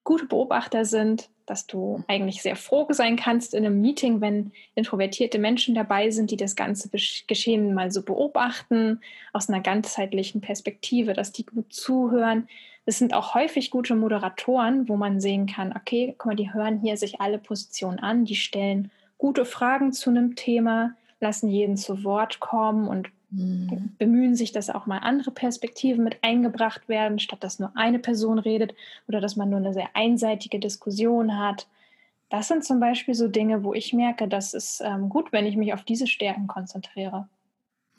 gute 0.07 0.25
Beobachter 0.25 0.85
sind, 0.85 1.29
dass 1.45 1.67
du 1.67 2.01
eigentlich 2.07 2.41
sehr 2.41 2.55
froh 2.55 2.87
sein 2.91 3.17
kannst 3.17 3.53
in 3.53 3.65
einem 3.65 3.81
Meeting, 3.81 4.21
wenn 4.21 4.53
introvertierte 4.73 5.37
Menschen 5.37 5.75
dabei 5.75 6.11
sind, 6.11 6.31
die 6.31 6.37
das 6.37 6.55
ganze 6.55 6.89
Geschehen 7.27 7.73
mal 7.73 7.91
so 7.91 8.03
beobachten, 8.03 9.01
aus 9.33 9.49
einer 9.49 9.59
ganzheitlichen 9.59 10.39
Perspektive, 10.39 11.11
dass 11.11 11.33
die 11.33 11.45
gut 11.45 11.73
zuhören. 11.73 12.47
Es 12.85 12.99
sind 12.99 13.13
auch 13.13 13.33
häufig 13.35 13.69
gute 13.69 13.95
Moderatoren, 13.95 14.87
wo 14.87 14.95
man 14.95 15.19
sehen 15.19 15.45
kann, 15.45 15.75
okay, 15.75 16.15
guck 16.17 16.27
mal, 16.27 16.35
die 16.37 16.53
hören 16.53 16.79
hier 16.79 16.95
sich 16.95 17.19
alle 17.19 17.37
Positionen 17.37 17.99
an, 17.99 18.23
die 18.23 18.37
stellen 18.37 18.91
gute 19.17 19.43
Fragen 19.43 19.91
zu 19.91 20.09
einem 20.09 20.37
Thema, 20.37 20.95
lassen 21.19 21.49
jeden 21.49 21.75
zu 21.75 22.05
Wort 22.05 22.39
kommen 22.39 22.87
und 22.87 23.09
mhm. 23.29 23.95
bemühen 23.97 24.35
sich, 24.35 24.51
dass 24.51 24.69
auch 24.69 24.85
mal 24.85 24.99
andere 24.99 25.31
Perspektiven 25.31 26.03
mit 26.03 26.17
eingebracht 26.21 26.87
werden, 26.89 27.19
statt 27.19 27.43
dass 27.43 27.59
nur 27.59 27.71
eine 27.75 27.99
Person 27.99 28.39
redet 28.39 28.73
oder 29.07 29.21
dass 29.21 29.35
man 29.35 29.49
nur 29.49 29.59
eine 29.59 29.73
sehr 29.73 29.89
einseitige 29.93 30.59
Diskussion 30.59 31.37
hat. 31.37 31.67
Das 32.29 32.47
sind 32.47 32.65
zum 32.65 32.79
Beispiel 32.79 33.13
so 33.13 33.27
Dinge, 33.27 33.63
wo 33.63 33.73
ich 33.73 33.93
merke, 33.93 34.27
das 34.27 34.53
ist 34.53 34.81
ähm, 34.83 35.09
gut, 35.09 35.31
wenn 35.31 35.45
ich 35.45 35.55
mich 35.55 35.73
auf 35.73 35.83
diese 35.83 36.07
Stärken 36.07 36.47
konzentriere. 36.47 37.27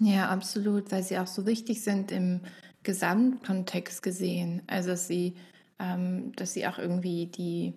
Ja, 0.01 0.29
absolut, 0.29 0.93
weil 0.93 1.03
sie 1.03 1.19
auch 1.19 1.27
so 1.27 1.47
wichtig 1.47 1.83
sind 1.83 2.13
im 2.13 2.41
Gesamtkontext 2.83 4.03
gesehen. 4.03 4.63
Also 4.67 4.91
dass 4.91 5.09
sie, 5.09 5.35
ähm, 5.79 6.33
dass 6.37 6.53
sie 6.53 6.67
auch 6.67 6.79
irgendwie 6.79 7.27
die, 7.27 7.73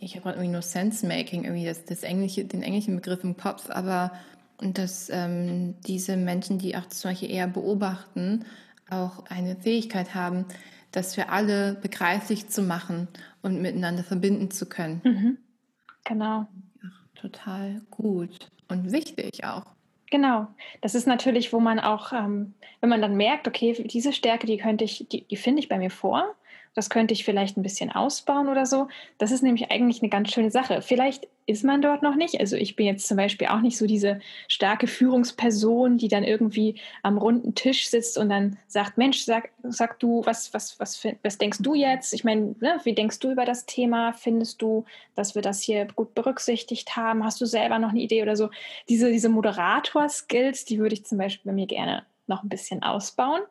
ich 0.00 0.16
habe 0.16 0.30
irgendwie 0.30 0.48
nur 0.48 0.62
Sense-Making, 0.62 1.44
irgendwie 1.44 1.66
das, 1.66 1.84
das 1.84 2.02
Englische, 2.02 2.44
den 2.44 2.62
englischen 2.62 2.96
Begriff 2.96 3.22
im 3.24 3.36
Kopf, 3.36 3.68
aber 3.68 4.12
und 4.58 4.78
dass 4.78 5.10
ähm, 5.10 5.74
diese 5.86 6.16
Menschen, 6.16 6.58
die 6.58 6.76
auch 6.76 6.86
zum 6.86 7.10
Beispiel 7.10 7.30
eher 7.30 7.48
beobachten, 7.48 8.44
auch 8.90 9.24
eine 9.26 9.56
Fähigkeit 9.56 10.14
haben, 10.14 10.46
das 10.92 11.14
für 11.14 11.28
alle 11.28 11.74
begreiflich 11.74 12.48
zu 12.48 12.62
machen 12.62 13.08
und 13.42 13.60
miteinander 13.60 14.04
verbinden 14.04 14.50
zu 14.50 14.66
können. 14.68 15.00
Mhm. 15.04 15.38
Genau. 16.04 16.46
Ach, 16.84 17.06
total 17.14 17.82
gut 17.90 18.50
und 18.68 18.92
wichtig 18.92 19.44
auch. 19.44 19.64
Genau. 20.10 20.46
Das 20.80 20.94
ist 20.94 21.06
natürlich, 21.06 21.52
wo 21.52 21.58
man 21.58 21.80
auch, 21.80 22.12
ähm, 22.12 22.54
wenn 22.80 22.90
man 22.90 23.02
dann 23.02 23.16
merkt, 23.16 23.48
okay, 23.48 23.72
diese 23.72 24.12
Stärke, 24.12 24.46
die 24.46 24.58
könnte 24.58 24.84
ich, 24.84 25.06
die, 25.10 25.24
die 25.24 25.36
finde 25.36 25.60
ich 25.60 25.68
bei 25.68 25.78
mir 25.78 25.90
vor 25.90 26.34
das 26.74 26.90
könnte 26.90 27.14
ich 27.14 27.24
vielleicht 27.24 27.56
ein 27.56 27.62
bisschen 27.62 27.92
ausbauen 27.92 28.48
oder 28.48 28.66
so. 28.66 28.88
Das 29.18 29.30
ist 29.30 29.42
nämlich 29.42 29.70
eigentlich 29.70 30.02
eine 30.02 30.08
ganz 30.08 30.32
schöne 30.32 30.50
Sache. 30.50 30.82
Vielleicht 30.82 31.28
ist 31.46 31.62
man 31.62 31.82
dort 31.82 32.02
noch 32.02 32.16
nicht. 32.16 32.40
Also 32.40 32.56
ich 32.56 32.74
bin 32.74 32.86
jetzt 32.86 33.06
zum 33.06 33.16
Beispiel 33.16 33.46
auch 33.48 33.60
nicht 33.60 33.78
so 33.78 33.86
diese 33.86 34.18
starke 34.48 34.88
Führungsperson, 34.88 35.98
die 35.98 36.08
dann 36.08 36.24
irgendwie 36.24 36.80
am 37.02 37.16
runden 37.16 37.54
Tisch 37.54 37.88
sitzt 37.88 38.18
und 38.18 38.28
dann 38.28 38.58
sagt, 38.66 38.98
Mensch, 38.98 39.20
sag, 39.20 39.50
sag 39.62 40.00
du, 40.00 40.22
was, 40.24 40.52
was, 40.52 40.80
was, 40.80 41.06
was 41.22 41.38
denkst 41.38 41.58
du 41.60 41.74
jetzt? 41.74 42.12
Ich 42.12 42.24
meine, 42.24 42.56
ne, 42.60 42.80
wie 42.82 42.94
denkst 42.94 43.20
du 43.20 43.30
über 43.30 43.44
das 43.44 43.66
Thema? 43.66 44.12
Findest 44.12 44.60
du, 44.60 44.84
dass 45.14 45.36
wir 45.36 45.42
das 45.42 45.60
hier 45.60 45.86
gut 45.94 46.14
berücksichtigt 46.14 46.96
haben? 46.96 47.24
Hast 47.24 47.40
du 47.40 47.46
selber 47.46 47.78
noch 47.78 47.90
eine 47.90 48.00
Idee 48.00 48.22
oder 48.22 48.36
so? 48.36 48.50
Diese, 48.88 49.12
diese 49.12 49.28
Moderator-Skills, 49.28 50.64
die 50.64 50.78
würde 50.78 50.94
ich 50.94 51.04
zum 51.04 51.18
Beispiel 51.18 51.50
bei 51.50 51.54
mir 51.54 51.66
gerne 51.66 52.04
noch 52.26 52.42
ein 52.42 52.48
bisschen 52.48 52.82
ausbauen. 52.82 53.42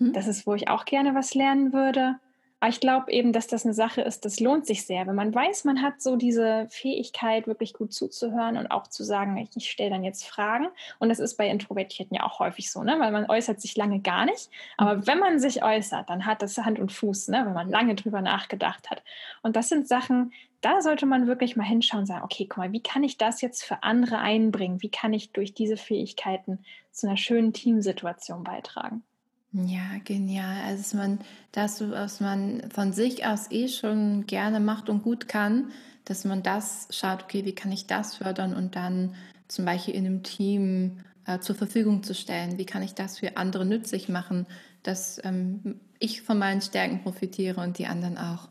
Mhm. 0.00 0.12
Das 0.12 0.26
ist, 0.26 0.46
wo 0.46 0.54
ich 0.54 0.68
auch 0.68 0.84
gerne 0.84 1.14
was 1.14 1.34
lernen 1.34 1.72
würde. 1.72 2.18
Aber 2.60 2.70
ich 2.70 2.80
glaube 2.80 3.12
eben, 3.12 3.32
dass 3.32 3.46
das 3.46 3.64
eine 3.64 3.74
Sache 3.74 4.00
ist, 4.00 4.24
das 4.24 4.40
lohnt 4.40 4.66
sich 4.66 4.84
sehr, 4.84 5.06
wenn 5.06 5.14
man 5.14 5.32
weiß, 5.32 5.64
man 5.64 5.80
hat 5.80 6.02
so 6.02 6.16
diese 6.16 6.66
Fähigkeit, 6.70 7.46
wirklich 7.46 7.72
gut 7.72 7.92
zuzuhören 7.92 8.56
und 8.56 8.68
auch 8.68 8.88
zu 8.88 9.04
sagen, 9.04 9.36
ich, 9.36 9.50
ich 9.54 9.70
stelle 9.70 9.90
dann 9.90 10.02
jetzt 10.02 10.24
Fragen. 10.24 10.66
Und 10.98 11.08
das 11.08 11.20
ist 11.20 11.36
bei 11.36 11.48
Introvertierten 11.48 12.16
ja 12.16 12.24
auch 12.24 12.40
häufig 12.40 12.72
so, 12.72 12.82
ne? 12.82 12.96
weil 12.98 13.12
man 13.12 13.30
äußert 13.30 13.60
sich 13.60 13.76
lange 13.76 14.00
gar 14.00 14.24
nicht. 14.24 14.50
Aber 14.76 14.96
mhm. 14.96 15.06
wenn 15.06 15.18
man 15.18 15.38
sich 15.38 15.62
äußert, 15.62 16.10
dann 16.10 16.26
hat 16.26 16.42
das 16.42 16.58
Hand 16.58 16.80
und 16.80 16.92
Fuß, 16.92 17.28
ne? 17.28 17.44
wenn 17.46 17.54
man 17.54 17.70
lange 17.70 17.94
drüber 17.94 18.22
nachgedacht 18.22 18.90
hat. 18.90 19.04
Und 19.42 19.54
das 19.54 19.68
sind 19.68 19.86
Sachen, 19.86 20.32
da 20.60 20.80
sollte 20.80 21.06
man 21.06 21.28
wirklich 21.28 21.54
mal 21.54 21.64
hinschauen 21.64 22.00
und 22.00 22.06
sagen, 22.06 22.24
okay, 22.24 22.46
guck 22.48 22.58
mal, 22.58 22.72
wie 22.72 22.82
kann 22.82 23.04
ich 23.04 23.18
das 23.18 23.40
jetzt 23.40 23.62
für 23.62 23.84
andere 23.84 24.18
einbringen? 24.18 24.82
Wie 24.82 24.90
kann 24.90 25.12
ich 25.12 25.30
durch 25.30 25.54
diese 25.54 25.76
Fähigkeiten 25.76 26.64
zu 26.90 27.06
einer 27.06 27.16
schönen 27.16 27.52
Teamsituation 27.52 28.42
beitragen? 28.42 29.04
Ja, 29.52 29.98
genial. 30.04 30.62
Also, 30.66 30.82
dass 30.82 30.94
man 30.94 31.18
das, 31.52 31.80
was 31.80 32.20
man 32.20 32.70
von 32.70 32.92
sich 32.92 33.26
aus 33.26 33.50
eh 33.50 33.68
schon 33.68 34.26
gerne 34.26 34.60
macht 34.60 34.88
und 34.90 35.02
gut 35.02 35.28
kann, 35.28 35.72
dass 36.04 36.24
man 36.24 36.42
das 36.42 36.88
schaut, 36.90 37.24
okay, 37.24 37.44
wie 37.44 37.54
kann 37.54 37.72
ich 37.72 37.86
das 37.86 38.16
fördern 38.16 38.54
und 38.54 38.76
dann 38.76 39.14
zum 39.48 39.64
Beispiel 39.64 39.94
in 39.94 40.06
einem 40.06 40.22
Team 40.22 40.98
äh, 41.26 41.38
zur 41.40 41.54
Verfügung 41.54 42.02
zu 42.02 42.14
stellen? 42.14 42.58
Wie 42.58 42.66
kann 42.66 42.82
ich 42.82 42.94
das 42.94 43.18
für 43.18 43.36
andere 43.36 43.64
nützlich 43.64 44.08
machen, 44.08 44.46
dass 44.82 45.20
ähm, 45.24 45.80
ich 45.98 46.22
von 46.22 46.38
meinen 46.38 46.60
Stärken 46.60 47.02
profitiere 47.02 47.60
und 47.62 47.78
die 47.78 47.86
anderen 47.86 48.18
auch? 48.18 48.48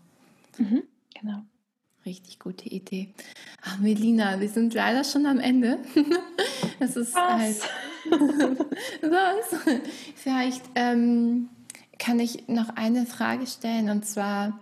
Mhm, 0.58 0.84
genau. 1.20 1.44
Richtig 2.06 2.40
gute 2.40 2.70
Idee. 2.70 3.14
Ach, 3.64 3.80
Melina, 3.80 4.40
wir 4.40 4.50
sind 4.50 4.74
leider 4.74 5.04
schon 5.04 5.26
am 5.26 5.40
Ende. 5.40 5.80
Es 6.80 6.96
ist 6.96 7.16
halt. 7.16 7.58
Was? 9.02 9.78
Vielleicht 10.16 10.64
ähm, 10.76 11.50
kann 12.00 12.20
ich 12.20 12.48
noch 12.48 12.70
eine 12.76 13.06
Frage 13.06 13.48
stellen 13.48 13.90
und 13.90 14.06
zwar: 14.06 14.60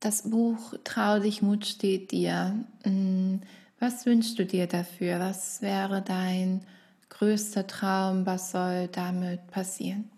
Das 0.00 0.30
Buch 0.30 0.74
Trau 0.84 1.18
dich, 1.18 1.42
Mut 1.42 1.66
steht 1.66 2.10
dir. 2.12 2.64
Hm, 2.84 3.40
was 3.80 4.06
wünschst 4.06 4.38
du 4.38 4.44
dir 4.44 4.66
dafür? 4.66 5.20
Was 5.20 5.62
wäre 5.62 6.02
dein 6.02 6.66
größter 7.10 7.66
Traum? 7.66 8.26
Was 8.26 8.50
soll 8.50 8.88
damit 8.88 9.46
passieren? 9.48 10.10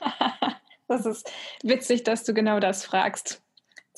das 0.88 1.06
ist 1.06 1.30
witzig, 1.62 2.04
dass 2.04 2.24
du 2.24 2.34
genau 2.34 2.60
das 2.60 2.84
fragst 2.84 3.40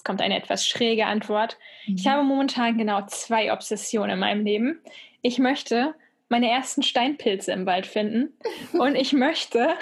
kommt 0.06 0.22
eine 0.22 0.38
etwas 0.38 0.66
schräge 0.66 1.04
Antwort. 1.04 1.58
Mhm. 1.86 1.96
Ich 1.96 2.06
habe 2.06 2.22
momentan 2.22 2.78
genau 2.78 3.04
zwei 3.06 3.52
Obsessionen 3.52 4.12
in 4.12 4.18
meinem 4.20 4.44
Leben. 4.44 4.80
Ich 5.20 5.38
möchte 5.38 5.94
meine 6.28 6.50
ersten 6.50 6.82
Steinpilze 6.82 7.52
im 7.52 7.66
Wald 7.66 7.86
finden 7.86 8.36
und 8.72 8.94
ich 8.94 9.12
möchte, 9.12 9.74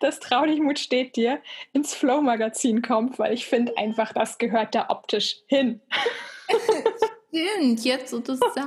dass 0.00 0.20
Traudigmut 0.20 0.78
steht 0.78 1.16
dir 1.16 1.40
ins 1.72 1.94
Flow-Magazin 1.94 2.82
kommt, 2.82 3.18
weil 3.18 3.32
ich 3.32 3.46
finde 3.46 3.76
einfach, 3.76 4.12
das 4.12 4.38
gehört 4.38 4.74
da 4.74 4.86
optisch 4.90 5.36
hin. 5.46 5.80
Stimmt, 7.28 7.84
jetzt 7.84 8.12
wo 8.12 8.18
du 8.18 8.34
sagst, 8.34 8.58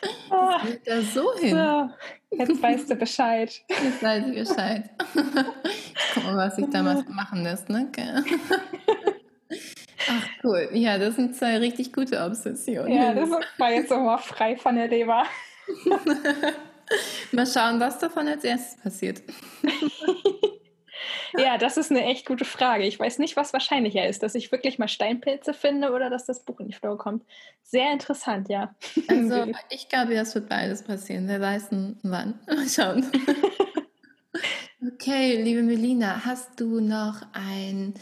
das 0.00 0.10
ah. 0.30 0.60
geht 0.64 0.86
da 0.86 1.00
so 1.00 1.34
hin. 1.36 1.56
So, 1.56 2.36
jetzt 2.36 2.62
weißt 2.62 2.90
du 2.90 2.96
Bescheid. 2.96 3.62
Jetzt 3.68 4.02
weiß 4.02 4.26
ich 4.26 4.34
Bescheid. 4.34 4.90
Guck 6.14 6.24
mal, 6.24 6.36
was 6.36 6.58
ich 6.58 6.68
damals 6.68 7.08
machen 7.08 7.44
lässt, 7.44 7.70
ne? 7.70 7.90
Ach 10.10 10.28
cool, 10.44 10.68
ja, 10.72 10.98
das 10.98 11.16
sind 11.16 11.34
zwei 11.34 11.58
richtig 11.58 11.92
gute 11.92 12.22
Obsessionen. 12.22 12.92
Ja, 12.92 13.14
das 13.14 13.30
war 13.56 13.70
jetzt 13.72 13.92
auch 13.92 14.02
mal 14.02 14.18
frei 14.18 14.56
von 14.56 14.76
der 14.76 14.88
Leber. 14.88 15.24
mal 17.32 17.46
schauen, 17.46 17.80
was 17.80 17.98
davon 17.98 18.28
als 18.28 18.44
erstes 18.44 18.80
passiert. 18.80 19.22
ja, 21.38 21.58
das 21.58 21.76
ist 21.76 21.90
eine 21.90 22.04
echt 22.04 22.26
gute 22.26 22.44
Frage. 22.44 22.84
Ich 22.84 22.98
weiß 22.98 23.18
nicht, 23.18 23.36
was 23.36 23.52
wahrscheinlicher 23.52 24.06
ist, 24.06 24.22
dass 24.22 24.34
ich 24.34 24.50
wirklich 24.52 24.78
mal 24.78 24.88
Steinpilze 24.88 25.54
finde 25.54 25.92
oder 25.92 26.10
dass 26.10 26.26
das 26.26 26.44
Buch 26.44 26.60
in 26.60 26.68
die 26.68 26.74
Flow 26.74 26.96
kommt. 26.96 27.24
Sehr 27.62 27.92
interessant, 27.92 28.48
ja. 28.48 28.74
Also 29.08 29.52
ich 29.70 29.88
glaube, 29.88 30.14
das 30.14 30.34
wird 30.34 30.48
beides 30.48 30.82
passieren. 30.82 31.28
Wer 31.28 31.40
weiß 31.40 31.68
wann. 32.02 32.38
Mal 32.46 32.68
schauen. 32.68 33.06
Okay, 34.80 35.42
liebe 35.42 35.62
Melina, 35.62 36.24
hast 36.24 36.60
du 36.60 36.80
noch 36.80 37.22
ein 37.32 37.94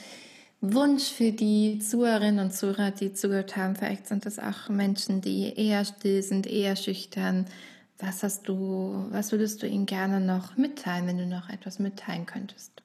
Wunsch 0.60 1.04
für 1.04 1.32
die 1.32 1.78
Zuhörerinnen 1.78 2.44
und 2.44 2.52
Zuhörer, 2.52 2.90
die 2.90 3.12
zugehört 3.12 3.56
haben? 3.56 3.76
Vielleicht 3.76 4.06
sind 4.06 4.26
das 4.26 4.38
auch 4.38 4.68
Menschen, 4.68 5.20
die 5.20 5.54
eher 5.54 5.84
still 5.84 6.22
sind, 6.22 6.46
eher 6.46 6.76
schüchtern. 6.76 7.46
Was 7.98 8.22
hast 8.22 8.48
du, 8.48 9.06
was 9.10 9.32
würdest 9.32 9.62
du 9.62 9.66
ihnen 9.66 9.86
gerne 9.86 10.20
noch 10.20 10.56
mitteilen, 10.56 11.06
wenn 11.06 11.18
du 11.18 11.26
noch 11.26 11.48
etwas 11.48 11.78
mitteilen 11.78 12.26
könntest? 12.26 12.82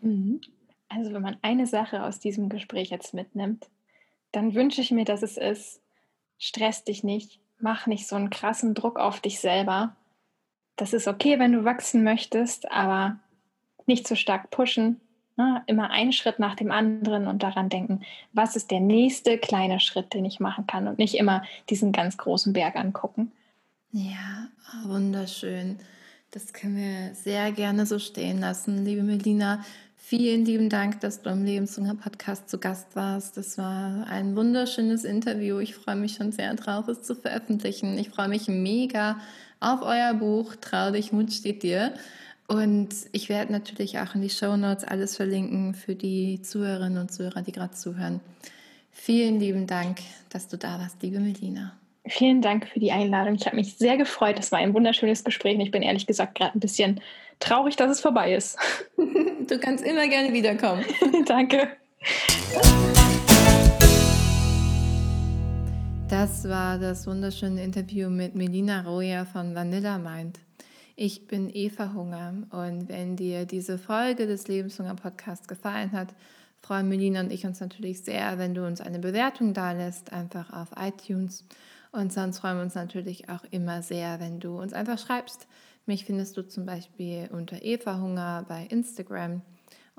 Mhm. 0.00 0.40
Also 0.88 1.12
wenn 1.12 1.22
man 1.22 1.36
eine 1.42 1.66
Sache 1.66 2.04
aus 2.04 2.20
diesem 2.20 2.48
Gespräch 2.48 2.90
jetzt 2.90 3.14
mitnimmt, 3.14 3.68
dann 4.32 4.54
wünsche 4.54 4.80
ich 4.80 4.90
mir, 4.90 5.04
dass 5.04 5.22
es 5.22 5.36
ist, 5.36 5.80
stress 6.38 6.84
dich 6.84 7.04
nicht, 7.04 7.40
mach 7.58 7.86
nicht 7.86 8.06
so 8.06 8.16
einen 8.16 8.30
krassen 8.30 8.74
Druck 8.74 8.98
auf 8.98 9.20
dich 9.20 9.40
selber. 9.40 9.96
Das 10.76 10.92
ist 10.92 11.06
okay, 11.08 11.38
wenn 11.38 11.52
du 11.52 11.64
wachsen 11.64 12.02
möchtest, 12.02 12.70
aber 12.70 13.18
nicht 13.86 14.06
zu 14.06 14.16
stark 14.16 14.50
pushen, 14.50 15.00
Ne? 15.36 15.62
Immer 15.66 15.90
einen 15.90 16.12
Schritt 16.12 16.38
nach 16.38 16.54
dem 16.54 16.70
anderen 16.70 17.26
und 17.26 17.42
daran 17.42 17.68
denken, 17.68 18.02
was 18.32 18.56
ist 18.56 18.70
der 18.70 18.80
nächste 18.80 19.38
kleine 19.38 19.80
Schritt, 19.80 20.14
den 20.14 20.24
ich 20.24 20.40
machen 20.40 20.66
kann 20.66 20.88
und 20.88 20.98
nicht 20.98 21.14
immer 21.14 21.42
diesen 21.70 21.92
ganz 21.92 22.16
großen 22.16 22.52
Berg 22.52 22.76
angucken. 22.76 23.32
Ja, 23.90 24.48
wunderschön. 24.84 25.78
Das 26.30 26.52
können 26.52 26.76
wir 26.76 27.14
sehr 27.14 27.52
gerne 27.52 27.86
so 27.86 27.98
stehen 27.98 28.40
lassen. 28.40 28.84
Liebe 28.84 29.02
Melina, 29.02 29.60
Vielen 30.06 30.44
lieben 30.44 30.68
Dank, 30.68 31.00
dass 31.00 31.22
du 31.22 31.30
im 31.30 31.46
Lebenshunger 31.46 31.94
Podcast 31.94 32.50
zu 32.50 32.58
Gast 32.58 32.94
warst. 32.94 33.38
Das 33.38 33.56
war 33.56 34.06
ein 34.06 34.36
wunderschönes 34.36 35.02
Interview. 35.02 35.60
Ich 35.60 35.74
freue 35.74 35.96
mich 35.96 36.16
schon 36.16 36.30
sehr 36.30 36.52
drauf, 36.56 36.88
es 36.88 37.00
zu 37.00 37.14
veröffentlichen. 37.14 37.96
Ich 37.96 38.10
freue 38.10 38.28
mich 38.28 38.46
mega 38.46 39.18
auf 39.60 39.80
euer 39.80 40.12
Buch 40.12 40.56
Trau 40.60 40.90
dich, 40.90 41.10
Mut 41.10 41.32
steht 41.32 41.62
dir. 41.62 41.94
Und 42.46 42.90
ich 43.12 43.28
werde 43.28 43.52
natürlich 43.52 43.98
auch 43.98 44.14
in 44.14 44.22
die 44.22 44.30
Show 44.30 44.56
Notes 44.56 44.84
alles 44.84 45.16
verlinken 45.16 45.74
für 45.74 45.94
die 45.94 46.42
Zuhörerinnen 46.42 46.98
und 46.98 47.12
Zuhörer, 47.12 47.42
die 47.42 47.52
gerade 47.52 47.72
zuhören. 47.72 48.20
Vielen 48.90 49.40
lieben 49.40 49.66
Dank, 49.66 50.00
dass 50.28 50.48
du 50.48 50.58
da 50.58 50.78
warst, 50.78 51.02
liebe 51.02 51.20
Melina. 51.20 51.72
Vielen 52.06 52.42
Dank 52.42 52.68
für 52.68 52.80
die 52.80 52.92
Einladung. 52.92 53.34
Ich 53.34 53.46
habe 53.46 53.56
mich 53.56 53.76
sehr 53.76 53.96
gefreut. 53.96 54.36
Das 54.36 54.52
war 54.52 54.58
ein 54.58 54.74
wunderschönes 54.74 55.24
Gespräch 55.24 55.54
und 55.54 55.62
ich 55.62 55.70
bin 55.70 55.82
ehrlich 55.82 56.06
gesagt 56.06 56.34
gerade 56.34 56.56
ein 56.56 56.60
bisschen 56.60 57.00
traurig, 57.40 57.76
dass 57.76 57.90
es 57.90 58.00
vorbei 58.00 58.34
ist. 58.34 58.58
Du 59.46 59.58
kannst 59.58 59.84
immer 59.84 60.08
gerne 60.08 60.32
wiederkommen. 60.32 60.86
Danke. 61.26 61.68
Das 66.08 66.48
war 66.48 66.78
das 66.78 67.06
wunderschöne 67.06 67.62
Interview 67.62 68.08
mit 68.08 68.34
Melina 68.34 68.80
Roya 68.80 69.26
von 69.26 69.54
Vanilla 69.54 69.98
Mind. 69.98 70.38
Ich 70.96 71.26
bin 71.26 71.50
Eva 71.52 71.92
Hunger 71.92 72.34
und 72.50 72.88
wenn 72.88 73.16
dir 73.16 73.46
diese 73.46 73.78
Folge 73.78 74.28
des 74.28 74.46
Lebenshunger 74.46 74.94
Podcasts 74.94 75.48
gefallen 75.48 75.90
hat, 75.90 76.14
freuen 76.62 76.88
Melina 76.88 77.18
und 77.18 77.32
ich 77.32 77.44
uns 77.44 77.58
natürlich 77.58 78.02
sehr, 78.02 78.38
wenn 78.38 78.54
du 78.54 78.64
uns 78.64 78.80
eine 78.80 79.00
Bewertung 79.00 79.54
da 79.54 79.72
lässt, 79.72 80.12
einfach 80.12 80.52
auf 80.52 80.68
iTunes. 80.78 81.44
Und 81.90 82.12
sonst 82.12 82.38
freuen 82.38 82.58
wir 82.58 82.62
uns 82.62 82.76
natürlich 82.76 83.28
auch 83.28 83.42
immer 83.50 83.82
sehr, 83.82 84.20
wenn 84.20 84.38
du 84.38 84.56
uns 84.60 84.72
einfach 84.72 84.96
schreibst. 84.96 85.48
Mich 85.84 86.04
findest 86.04 86.36
du 86.36 86.46
zum 86.46 86.64
Beispiel 86.64 87.28
unter 87.32 87.60
Eva 87.64 88.00
Hunger 88.00 88.44
bei 88.48 88.64
Instagram 88.66 89.42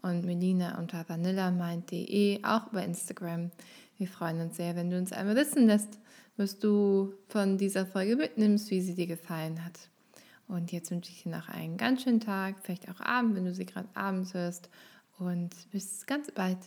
und 0.01 0.23
Melina 0.23 0.79
unter 0.79 1.03
vanillamind.de 1.09 2.41
auch 2.45 2.69
bei 2.69 2.85
Instagram. 2.85 3.51
Wir 3.97 4.07
freuen 4.07 4.39
uns 4.39 4.55
sehr, 4.55 4.77
wenn 4.77 4.89
du 4.89 4.97
uns 4.97 5.11
einmal 5.11 5.35
wissen 5.35 5.67
lässt, 5.67 5.99
was 6.37 6.57
du 6.57 7.15
von 7.27 7.57
dieser 7.57 7.85
Folge 7.85 8.15
mitnimmst, 8.15 8.71
wie 8.71 8.79
sie 8.79 8.95
dir 8.95 9.07
gefallen 9.07 9.65
hat. 9.65 9.89
Und 10.47 10.71
jetzt 10.71 10.91
wünsche 10.91 11.11
ich 11.11 11.23
dir 11.23 11.29
noch 11.29 11.49
einen 11.49 11.77
ganz 11.77 12.03
schönen 12.03 12.19
Tag, 12.19 12.55
vielleicht 12.61 12.89
auch 12.89 13.01
Abend, 13.01 13.35
wenn 13.35 13.45
du 13.45 13.53
sie 13.53 13.65
gerade 13.65 13.89
abends 13.95 14.33
hörst. 14.33 14.69
Und 15.17 15.55
bis 15.71 16.05
ganz 16.05 16.31
bald. 16.31 16.59